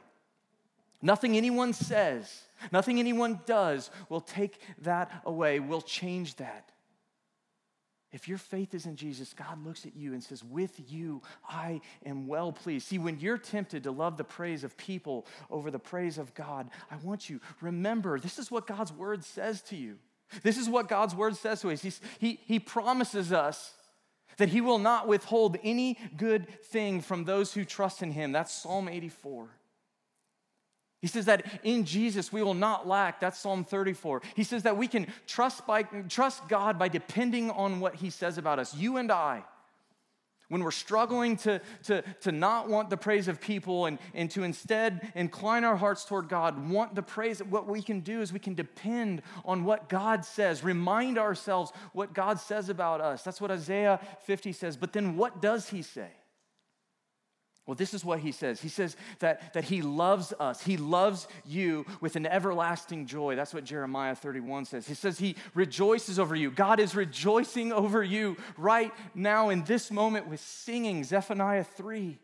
Nothing 1.03 1.37
anyone 1.37 1.73
says, 1.73 2.45
nothing 2.73 2.99
anyone 2.99 3.41
does 3.45 3.91
will 4.09 4.23
take 4.23 4.59
that 4.83 5.11
away, 5.27 5.61
will 5.61 5.83
change 5.83 6.37
that. 6.37 6.71
If 8.15 8.29
your 8.29 8.39
faith 8.39 8.75
is 8.75 8.87
in 8.87 8.95
Jesus, 8.95 9.35
God 9.35 9.67
looks 9.67 9.85
at 9.85 9.97
you 9.97 10.13
and 10.13 10.23
says, 10.23 10.45
With 10.45 10.81
you, 10.89 11.21
I 11.49 11.81
am 12.07 12.29
well 12.29 12.53
pleased. 12.53 12.87
See, 12.87 12.97
when 12.99 13.19
you're 13.19 13.39
tempted 13.39 13.83
to 13.83 13.91
love 13.91 14.17
the 14.17 14.23
praise 14.23 14.63
of 14.63 14.77
people 14.77 15.27
over 15.51 15.69
the 15.69 15.81
praise 15.81 16.17
of 16.17 16.33
God, 16.33 16.71
I 16.93 16.97
want 17.03 17.29
you, 17.29 17.41
remember, 17.61 18.21
this 18.21 18.39
is 18.39 18.53
what 18.53 18.69
God's 18.69 18.93
word 18.93 19.25
says 19.25 19.63
to 19.63 19.77
you. 19.77 19.97
This 20.45 20.59
is 20.59 20.69
what 20.69 20.89
God's 20.89 21.13
word 21.13 21.35
says 21.35 21.61
to 21.63 21.73
us. 21.73 21.83
He's, 21.83 22.01
he, 22.21 22.39
he 22.45 22.61
promises 22.61 23.33
us 23.33 23.73
that 24.37 24.49
He 24.49 24.61
will 24.61 24.79
not 24.79 25.09
withhold 25.09 25.57
any 25.65 25.99
good 26.17 26.47
thing 26.67 27.01
from 27.01 27.25
those 27.25 27.53
who 27.53 27.65
trust 27.65 28.01
in 28.01 28.13
Him. 28.13 28.31
That's 28.31 28.53
Psalm 28.53 28.89
84. 28.89 29.49
He 31.05 31.09
says 31.09 31.27
that 31.27 31.61
in 31.65 31.85
Jesus 31.85 32.33
we 32.33 32.43
will 32.43 32.55
not 32.55 32.89
lack. 32.89 33.21
That's 33.21 33.39
Psalm 33.39 33.63
34. 33.63 34.23
He 34.35 34.43
says 34.43 34.63
that 34.63 34.79
we 34.79 34.89
can 34.89 35.07
trust, 35.27 35.67
by, 35.67 35.83
trust 35.83 36.49
God 36.49 36.79
by 36.79 36.89
depending 36.89 37.51
on 37.51 37.79
what 37.79 37.97
He 37.97 38.09
says 38.09 38.39
about 38.39 38.59
us. 38.59 38.75
You 38.75 38.97
and 38.97 39.13
I, 39.13 39.45
when 40.49 40.65
we're 40.65 40.71
struggling 40.71 41.37
to, 41.37 41.61
to, 41.83 42.01
to 42.23 42.33
not 42.33 42.71
want 42.71 42.89
the 42.89 42.97
praise 42.97 43.29
of 43.29 43.39
people 43.39 43.85
and, 43.85 43.99
and 44.15 44.31
to 44.31 44.45
instead 44.45 45.13
incline 45.15 45.63
our 45.63 45.77
hearts 45.77 46.07
toward 46.07 46.31
God, 46.31 46.71
want 46.71 46.95
the 46.95 47.03
praise, 47.03 47.41
what 47.41 47.67
we 47.69 47.83
can 47.83 48.01
do 48.01 48.23
is 48.23 48.33
we 48.33 48.39
can 48.39 48.55
depend 48.55 49.21
on 49.45 49.65
what 49.65 49.91
God 49.91 50.25
says, 50.25 50.65
remind 50.65 51.19
ourselves 51.19 51.71
what 51.93 52.15
God 52.15 52.41
says 52.41 52.71
about 52.71 53.03
us. 53.03 53.23
That's 53.23 53.43
what 53.43 53.51
Isaiah 53.51 54.01
50 54.23 54.53
says. 54.55 54.79
But 54.79 54.95
then 54.95 55.19
what 55.19 55.43
does 55.43 55.69
He 55.69 55.83
say? 55.83 56.09
Well, 57.67 57.75
this 57.75 57.95
is 57.95 58.05
what 58.05 58.19
he 58.19 58.31
says. 58.31 58.61
He 58.61 58.69
says 58.69 58.95
that, 59.21 59.55
that 59.55 59.65
he 59.65 59.81
loves 59.81 60.35
us. 60.39 60.63
He 60.63 60.77
loves 60.77 61.27
you 61.47 61.87
with 62.03 62.15
an 62.15 62.27
everlasting 62.27 63.07
joy. 63.07 63.37
That's 63.37 63.55
what 63.55 63.65
Jeremiah 63.65 64.15
31 64.15 64.67
says. 64.67 64.87
He 64.87 64.95
says 64.95 65.19
he 65.19 65.37
rejoices 65.55 66.19
over 66.19 66.37
you. 66.37 66.51
God 66.51 66.79
is 66.79 66.95
rejoicing 66.95 67.73
over 67.73 68.03
you 68.03 68.37
right 68.59 68.93
now 69.15 69.49
in 69.49 69.65
this 69.65 69.91
moment 69.91 70.29
with 70.29 70.41
singing, 70.41 71.05
Zephaniah 71.05 71.65
3. 71.65 72.19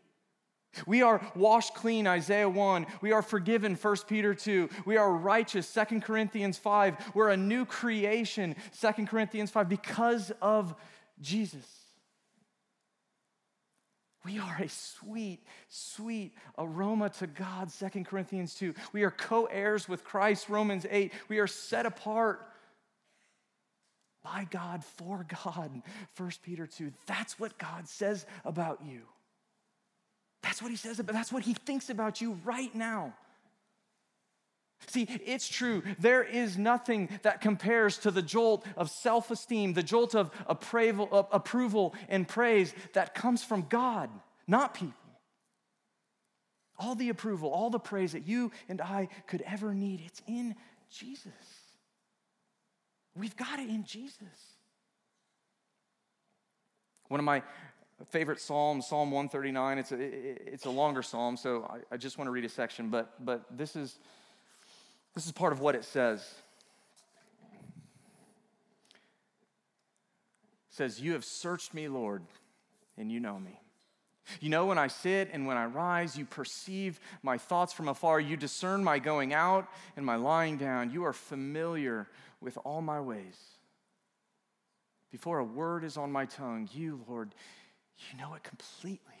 We 0.85 1.01
are 1.01 1.19
washed 1.35 1.73
clean, 1.73 2.05
Isaiah 2.05 2.47
1. 2.47 2.85
We 3.01 3.11
are 3.11 3.23
forgiven, 3.23 3.75
1 3.75 3.95
Peter 4.07 4.35
2. 4.35 4.69
We 4.85 4.95
are 4.95 5.11
righteous, 5.11 5.73
2 5.73 6.01
Corinthians 6.01 6.57
5. 6.59 7.13
We're 7.15 7.29
a 7.29 7.37
new 7.37 7.65
creation, 7.65 8.55
2 8.79 9.05
Corinthians 9.07 9.49
5, 9.49 9.67
because 9.67 10.31
of 10.39 10.75
Jesus. 11.19 11.80
We 14.23 14.37
are 14.37 14.57
a 14.61 14.69
sweet, 14.69 15.39
sweet 15.67 16.33
aroma 16.57 17.09
to 17.09 17.27
God, 17.27 17.71
Second 17.71 18.05
Corinthians 18.05 18.53
2. 18.55 18.73
We 18.93 19.03
are 19.03 19.11
co 19.11 19.45
heirs 19.45 19.89
with 19.89 20.03
Christ, 20.03 20.47
Romans 20.47 20.85
8. 20.89 21.11
We 21.27 21.39
are 21.39 21.47
set 21.47 21.85
apart 21.85 22.47
by 24.23 24.47
God, 24.51 24.83
for 24.83 25.25
God, 25.43 25.81
1 26.15 26.31
Peter 26.43 26.67
2. 26.67 26.91
That's 27.07 27.39
what 27.39 27.57
God 27.57 27.87
says 27.87 28.27
about 28.45 28.79
you. 28.85 29.01
That's 30.43 30.61
what 30.61 30.69
he 30.69 30.77
says 30.77 30.99
about, 30.99 31.13
that's 31.13 31.31
what 31.31 31.43
he 31.43 31.53
thinks 31.53 31.89
about 31.89 32.21
you 32.21 32.37
right 32.43 32.73
now. 32.75 33.13
See, 34.87 35.07
it's 35.25 35.47
true. 35.47 35.83
There 35.99 36.23
is 36.23 36.57
nothing 36.57 37.09
that 37.21 37.41
compares 37.41 37.97
to 37.99 38.11
the 38.11 38.21
jolt 38.21 38.65
of 38.75 38.89
self 38.89 39.31
esteem, 39.31 39.73
the 39.73 39.83
jolt 39.83 40.15
of 40.15 40.31
uh, 40.47 41.23
approval 41.31 41.95
and 42.09 42.27
praise 42.27 42.73
that 42.93 43.13
comes 43.13 43.43
from 43.43 43.67
God, 43.69 44.09
not 44.47 44.73
people. 44.73 44.93
All 46.79 46.95
the 46.95 47.09
approval, 47.09 47.49
all 47.49 47.69
the 47.69 47.79
praise 47.79 48.13
that 48.13 48.27
you 48.27 48.51
and 48.67 48.81
I 48.81 49.07
could 49.27 49.43
ever 49.43 49.73
need, 49.73 50.01
it's 50.05 50.21
in 50.27 50.55
Jesus. 50.89 51.31
We've 53.15 53.35
got 53.35 53.59
it 53.59 53.69
in 53.69 53.83
Jesus. 53.83 54.27
One 57.07 57.19
of 57.19 57.25
my 57.25 57.43
favorite 58.09 58.39
psalms, 58.39 58.87
Psalm 58.87 59.11
139, 59.11 59.77
it's 59.77 59.91
a, 59.91 59.97
it's 59.99 60.65
a 60.65 60.69
longer 60.69 61.03
psalm, 61.03 61.37
so 61.37 61.69
I, 61.69 61.95
I 61.95 61.97
just 61.97 62.17
want 62.17 62.27
to 62.27 62.31
read 62.31 62.45
a 62.45 62.49
section, 62.49 62.89
but, 62.89 63.13
but 63.23 63.45
this 63.55 63.75
is 63.75 63.99
this 65.13 65.25
is 65.25 65.31
part 65.31 65.53
of 65.53 65.59
what 65.59 65.75
it 65.75 65.83
says. 65.83 66.19
It 70.69 70.75
says, 70.75 71.01
You 71.01 71.13
have 71.13 71.25
searched 71.25 71.73
me, 71.73 71.87
Lord, 71.87 72.23
and 72.97 73.11
you 73.11 73.19
know 73.19 73.39
me. 73.39 73.59
You 74.39 74.49
know 74.49 74.67
when 74.67 74.77
I 74.77 74.87
sit 74.87 75.29
and 75.33 75.45
when 75.45 75.57
I 75.57 75.65
rise, 75.65 76.17
you 76.17 76.25
perceive 76.25 76.99
my 77.23 77.37
thoughts 77.37 77.73
from 77.73 77.87
afar. 77.87 78.19
You 78.19 78.37
discern 78.37 78.83
my 78.83 78.99
going 78.99 79.33
out 79.33 79.67
and 79.97 80.05
my 80.05 80.15
lying 80.15 80.57
down. 80.57 80.91
You 80.91 81.03
are 81.05 81.13
familiar 81.13 82.07
with 82.39 82.57
all 82.63 82.81
my 82.81 83.01
ways. 83.01 83.37
Before 85.11 85.39
a 85.39 85.43
word 85.43 85.83
is 85.83 85.97
on 85.97 86.11
my 86.11 86.25
tongue, 86.25 86.69
you, 86.71 87.01
Lord, 87.07 87.35
you 87.97 88.17
know 88.17 88.33
it 88.33 88.43
completely. 88.43 89.20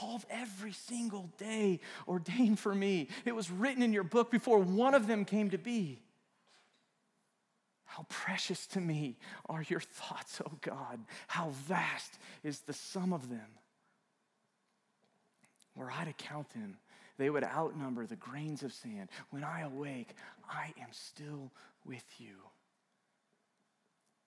of 0.00 0.24
every 0.30 0.72
single 0.72 1.30
day 1.38 1.80
ordained 2.08 2.58
for 2.58 2.74
me. 2.74 3.08
It 3.24 3.34
was 3.34 3.50
written 3.50 3.82
in 3.82 3.92
your 3.92 4.04
book 4.04 4.30
before 4.30 4.58
one 4.58 4.94
of 4.94 5.06
them 5.06 5.24
came 5.24 5.50
to 5.50 5.58
be. 5.58 6.00
How 7.84 8.06
precious 8.08 8.66
to 8.68 8.80
me 8.80 9.18
are 9.46 9.62
your 9.68 9.80
thoughts, 9.80 10.40
oh 10.44 10.52
God. 10.62 11.00
How 11.26 11.50
vast 11.66 12.18
is 12.42 12.60
the 12.60 12.72
sum 12.72 13.12
of 13.12 13.28
them. 13.28 13.46
Were 15.74 15.90
I 15.90 16.04
to 16.04 16.12
count 16.14 16.48
them, 16.50 16.78
they 17.18 17.30
would 17.30 17.44
outnumber 17.44 18.06
the 18.06 18.16
grains 18.16 18.62
of 18.62 18.72
sand. 18.72 19.08
When 19.30 19.44
I 19.44 19.60
awake, 19.60 20.14
I 20.50 20.72
am 20.80 20.88
still 20.90 21.50
with 21.84 22.04
you. 22.18 22.36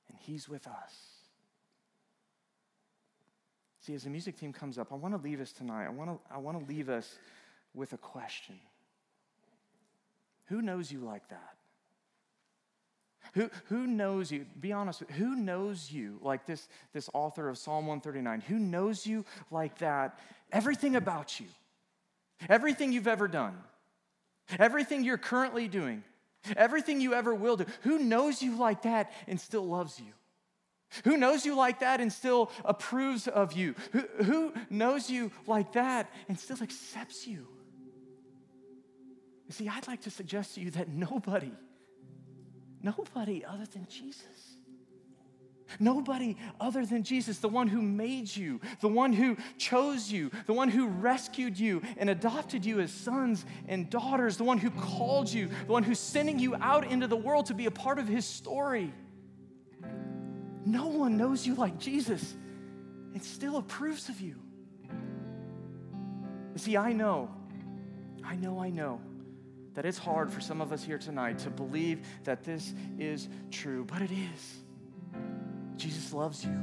And 0.10 0.18
He's 0.20 0.48
with 0.48 0.68
us. 0.68 1.15
See, 3.86 3.94
as 3.94 4.04
the 4.04 4.10
music 4.10 4.40
team 4.40 4.52
comes 4.52 4.78
up, 4.78 4.92
I 4.92 4.96
want 4.96 5.16
to 5.16 5.22
leave 5.22 5.40
us 5.40 5.52
tonight. 5.52 5.86
I 5.86 5.90
want 5.90 6.10
to, 6.10 6.34
I 6.34 6.40
want 6.40 6.60
to 6.60 6.66
leave 6.66 6.90
us 6.90 7.18
with 7.74 7.94
a 7.94 7.98
question 7.98 8.56
Who 10.46 10.62
knows 10.62 10.92
you 10.92 11.00
like 11.00 11.28
that? 11.30 11.56
Who, 13.34 13.50
who 13.66 13.86
knows 13.86 14.32
you? 14.32 14.46
Be 14.60 14.72
honest, 14.72 15.04
who 15.18 15.36
knows 15.36 15.92
you 15.92 16.20
like 16.22 16.46
this, 16.46 16.70
this 16.94 17.10
author 17.14 17.50
of 17.50 17.58
Psalm 17.58 17.88
139? 17.88 18.42
Who 18.42 18.58
knows 18.58 19.06
you 19.06 19.26
like 19.52 19.80
that? 19.80 20.20
Everything 20.52 20.96
about 20.96 21.40
you 21.40 21.48
Everything 22.50 22.92
you've 22.92 23.08
ever 23.08 23.28
done, 23.28 23.56
everything 24.60 25.04
you're 25.04 25.18
currently 25.18 25.68
doing, 25.68 26.04
everything 26.56 27.02
you 27.02 27.14
ever 27.14 27.34
will 27.34 27.58
do. 27.58 27.66
Who 27.82 28.00
knows 28.00 28.42
you 28.42 28.58
like 28.58 28.84
that 28.84 29.12
and 29.28 29.40
still 29.40 29.66
loves 29.66 30.00
you? 30.00 30.12
Who 31.04 31.18
knows 31.18 31.46
you 31.46 31.56
like 31.56 31.80
that 31.80 32.00
and 32.00 32.12
still 32.12 32.52
approves 32.64 33.28
of 33.28 33.54
you? 33.54 33.76
Who, 33.92 34.02
who 34.24 34.54
knows 34.70 35.10
you 35.10 35.32
like 35.48 35.74
that 35.74 36.10
and 36.28 36.40
still 36.40 36.62
accepts 36.62 37.28
you? 37.28 37.48
You 39.48 39.52
see, 39.52 39.70
I'd 39.70 39.88
like 39.88 40.02
to 40.02 40.10
suggest 40.10 40.56
to 40.56 40.62
you 40.62 40.72
that 40.72 40.90
nobody, 40.90 41.52
nobody 42.82 43.46
other 43.46 43.66
than 43.66 43.86
Jesus 43.88 44.56
Nobody 45.80 46.38
other 46.60 46.86
than 46.86 47.04
Jesus, 47.04 47.40
the 47.40 47.50
one 47.50 47.68
who 47.68 47.82
made 47.82 48.34
you, 48.34 48.62
the 48.82 48.88
one 48.88 49.12
who 49.14 49.36
chose 49.58 50.12
you, 50.12 50.32
the 50.46 50.54
one 50.54 50.70
who 50.70 50.88
rescued 50.88 51.60
you 51.60 51.82
and 51.98 52.10
adopted 52.10 52.66
you 52.66 52.80
as 52.80 52.92
sons 52.92 53.46
and 53.68 53.90
daughters, 53.90 54.38
the 54.38 54.44
one 54.44 54.58
who 54.58 54.70
called 54.72 55.32
you, 55.32 55.50
the 55.66 55.72
one 55.72 55.84
who's 55.84 56.00
sending 56.00 56.40
you 56.40 56.56
out 56.56 56.86
into 56.86 57.08
the 57.08 57.18
world 57.18 57.48
to 57.48 57.54
be 57.54 57.66
a 57.66 57.72
part 57.72 58.00
of 58.00 58.08
his 58.08 58.26
story. 58.26 58.94
No 60.66 60.88
one 60.88 61.16
knows 61.16 61.46
you 61.46 61.56
like 61.56 61.78
Jesus 61.78 62.36
and 63.14 63.24
still 63.24 63.58
approves 63.58 64.10
of 64.10 64.20
you. 64.20 64.36
You 66.54 66.60
see, 66.60 66.76
I 66.76 66.92
know, 66.92 67.30
I 68.24 68.36
know, 68.36 68.60
I 68.60 68.70
know 68.70 69.00
that 69.76 69.86
it's 69.86 69.98
hard 69.98 70.32
for 70.32 70.42
some 70.42 70.62
of 70.62 70.72
us 70.72 70.84
here 70.84 70.98
tonight 70.98 71.38
to 71.40 71.50
believe 71.50 72.08
that 72.24 72.44
this 72.44 72.74
is 72.98 73.30
true, 73.52 73.86
but 73.86 74.02
it 74.02 74.12
is. 74.12 74.56
Jesus 75.78 76.14
loves 76.14 76.44
you. 76.44 76.58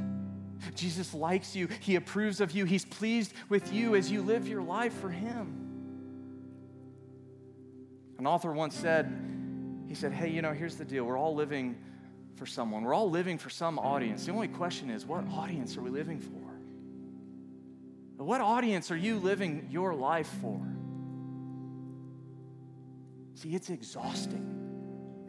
Jesus 0.75 1.13
likes 1.13 1.55
you. 1.55 1.67
He 1.79 1.95
approves 1.95 2.41
of 2.41 2.51
you. 2.51 2.65
He's 2.65 2.85
pleased 2.85 3.33
with 3.49 3.71
you 3.71 3.95
as 3.95 4.11
you 4.11 4.21
live 4.21 4.47
your 4.47 4.61
life 4.61 4.93
for 4.93 5.09
Him. 5.09 5.59
An 8.17 8.27
author 8.27 8.51
once 8.51 8.75
said, 8.75 9.11
he 9.87 9.95
said, 9.95 10.13
Hey, 10.13 10.29
you 10.29 10.41
know, 10.41 10.53
here's 10.53 10.75
the 10.75 10.85
deal. 10.85 11.03
We're 11.03 11.17
all 11.17 11.35
living 11.35 11.75
for 12.35 12.45
someone, 12.45 12.83
we're 12.83 12.93
all 12.93 13.09
living 13.09 13.37
for 13.37 13.49
some 13.49 13.77
audience. 13.79 14.25
The 14.25 14.31
only 14.31 14.47
question 14.47 14.89
is, 14.89 15.05
what 15.05 15.25
audience 15.29 15.77
are 15.77 15.81
we 15.81 15.89
living 15.89 16.19
for? 16.19 16.43
What 18.23 18.41
audience 18.41 18.89
are 18.91 18.97
you 18.97 19.17
living 19.17 19.67
your 19.69 19.93
life 19.93 20.29
for? 20.41 20.61
See, 23.35 23.49
it's 23.49 23.69
exhausting. 23.69 24.53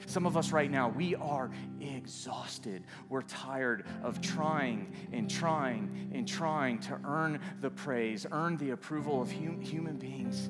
Some 0.06 0.26
of 0.26 0.36
us 0.36 0.52
right 0.52 0.70
now, 0.70 0.88
we 0.88 1.14
are 1.14 1.50
exhausted. 1.80 2.84
We're 3.08 3.22
tired 3.22 3.84
of 4.02 4.20
trying 4.20 4.92
and 5.12 5.30
trying 5.30 6.10
and 6.14 6.28
trying 6.28 6.80
to 6.80 7.00
earn 7.04 7.40
the 7.60 7.70
praise, 7.70 8.26
earn 8.30 8.56
the 8.58 8.70
approval 8.70 9.22
of 9.22 9.32
hum- 9.32 9.60
human 9.60 9.96
beings. 9.96 10.48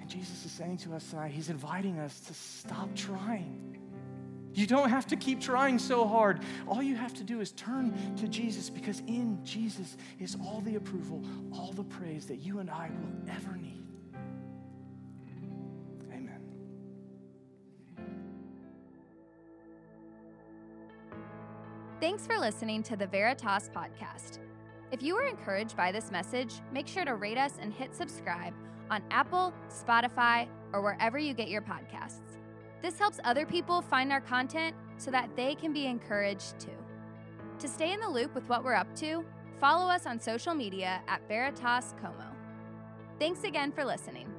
And 0.00 0.08
Jesus 0.08 0.44
is 0.44 0.52
saying 0.52 0.78
to 0.78 0.94
us 0.94 1.10
tonight, 1.10 1.32
He's 1.32 1.50
inviting 1.50 1.98
us 1.98 2.18
to 2.20 2.34
stop 2.34 2.94
trying. 2.94 3.71
You 4.54 4.66
don't 4.66 4.90
have 4.90 5.06
to 5.08 5.16
keep 5.16 5.40
trying 5.40 5.78
so 5.78 6.06
hard. 6.06 6.40
All 6.66 6.82
you 6.82 6.94
have 6.94 7.14
to 7.14 7.24
do 7.24 7.40
is 7.40 7.52
turn 7.52 8.14
to 8.16 8.28
Jesus 8.28 8.68
because 8.68 9.00
in 9.06 9.42
Jesus 9.44 9.96
is 10.20 10.36
all 10.44 10.60
the 10.60 10.76
approval, 10.76 11.22
all 11.52 11.72
the 11.72 11.84
praise 11.84 12.26
that 12.26 12.36
you 12.36 12.58
and 12.58 12.70
I 12.70 12.90
will 12.90 13.34
ever 13.34 13.56
need. 13.56 13.82
Amen. 16.12 16.40
Thanks 22.00 22.26
for 22.26 22.38
listening 22.38 22.82
to 22.84 22.96
the 22.96 23.06
Veritas 23.06 23.70
podcast. 23.74 24.38
If 24.90 25.02
you 25.02 25.14
were 25.14 25.24
encouraged 25.24 25.74
by 25.74 25.90
this 25.90 26.10
message, 26.10 26.60
make 26.70 26.86
sure 26.86 27.06
to 27.06 27.14
rate 27.14 27.38
us 27.38 27.54
and 27.58 27.72
hit 27.72 27.94
subscribe 27.94 28.52
on 28.90 29.02
Apple, 29.10 29.54
Spotify, 29.70 30.46
or 30.74 30.82
wherever 30.82 31.18
you 31.18 31.32
get 31.32 31.48
your 31.48 31.62
podcasts. 31.62 32.31
This 32.82 32.98
helps 32.98 33.20
other 33.22 33.46
people 33.46 33.80
find 33.80 34.12
our 34.12 34.20
content 34.20 34.74
so 34.98 35.12
that 35.12 35.30
they 35.36 35.54
can 35.54 35.72
be 35.72 35.86
encouraged 35.86 36.58
too. 36.58 36.70
To 37.60 37.68
stay 37.68 37.92
in 37.92 38.00
the 38.00 38.08
loop 38.08 38.34
with 38.34 38.48
what 38.48 38.64
we're 38.64 38.74
up 38.74 38.92
to, 38.96 39.24
follow 39.60 39.88
us 39.88 40.04
on 40.04 40.18
social 40.18 40.52
media 40.52 41.00
at 41.06 41.26
Veritas 41.28 41.94
Como. 42.00 42.26
Thanks 43.20 43.44
again 43.44 43.70
for 43.70 43.84
listening. 43.84 44.31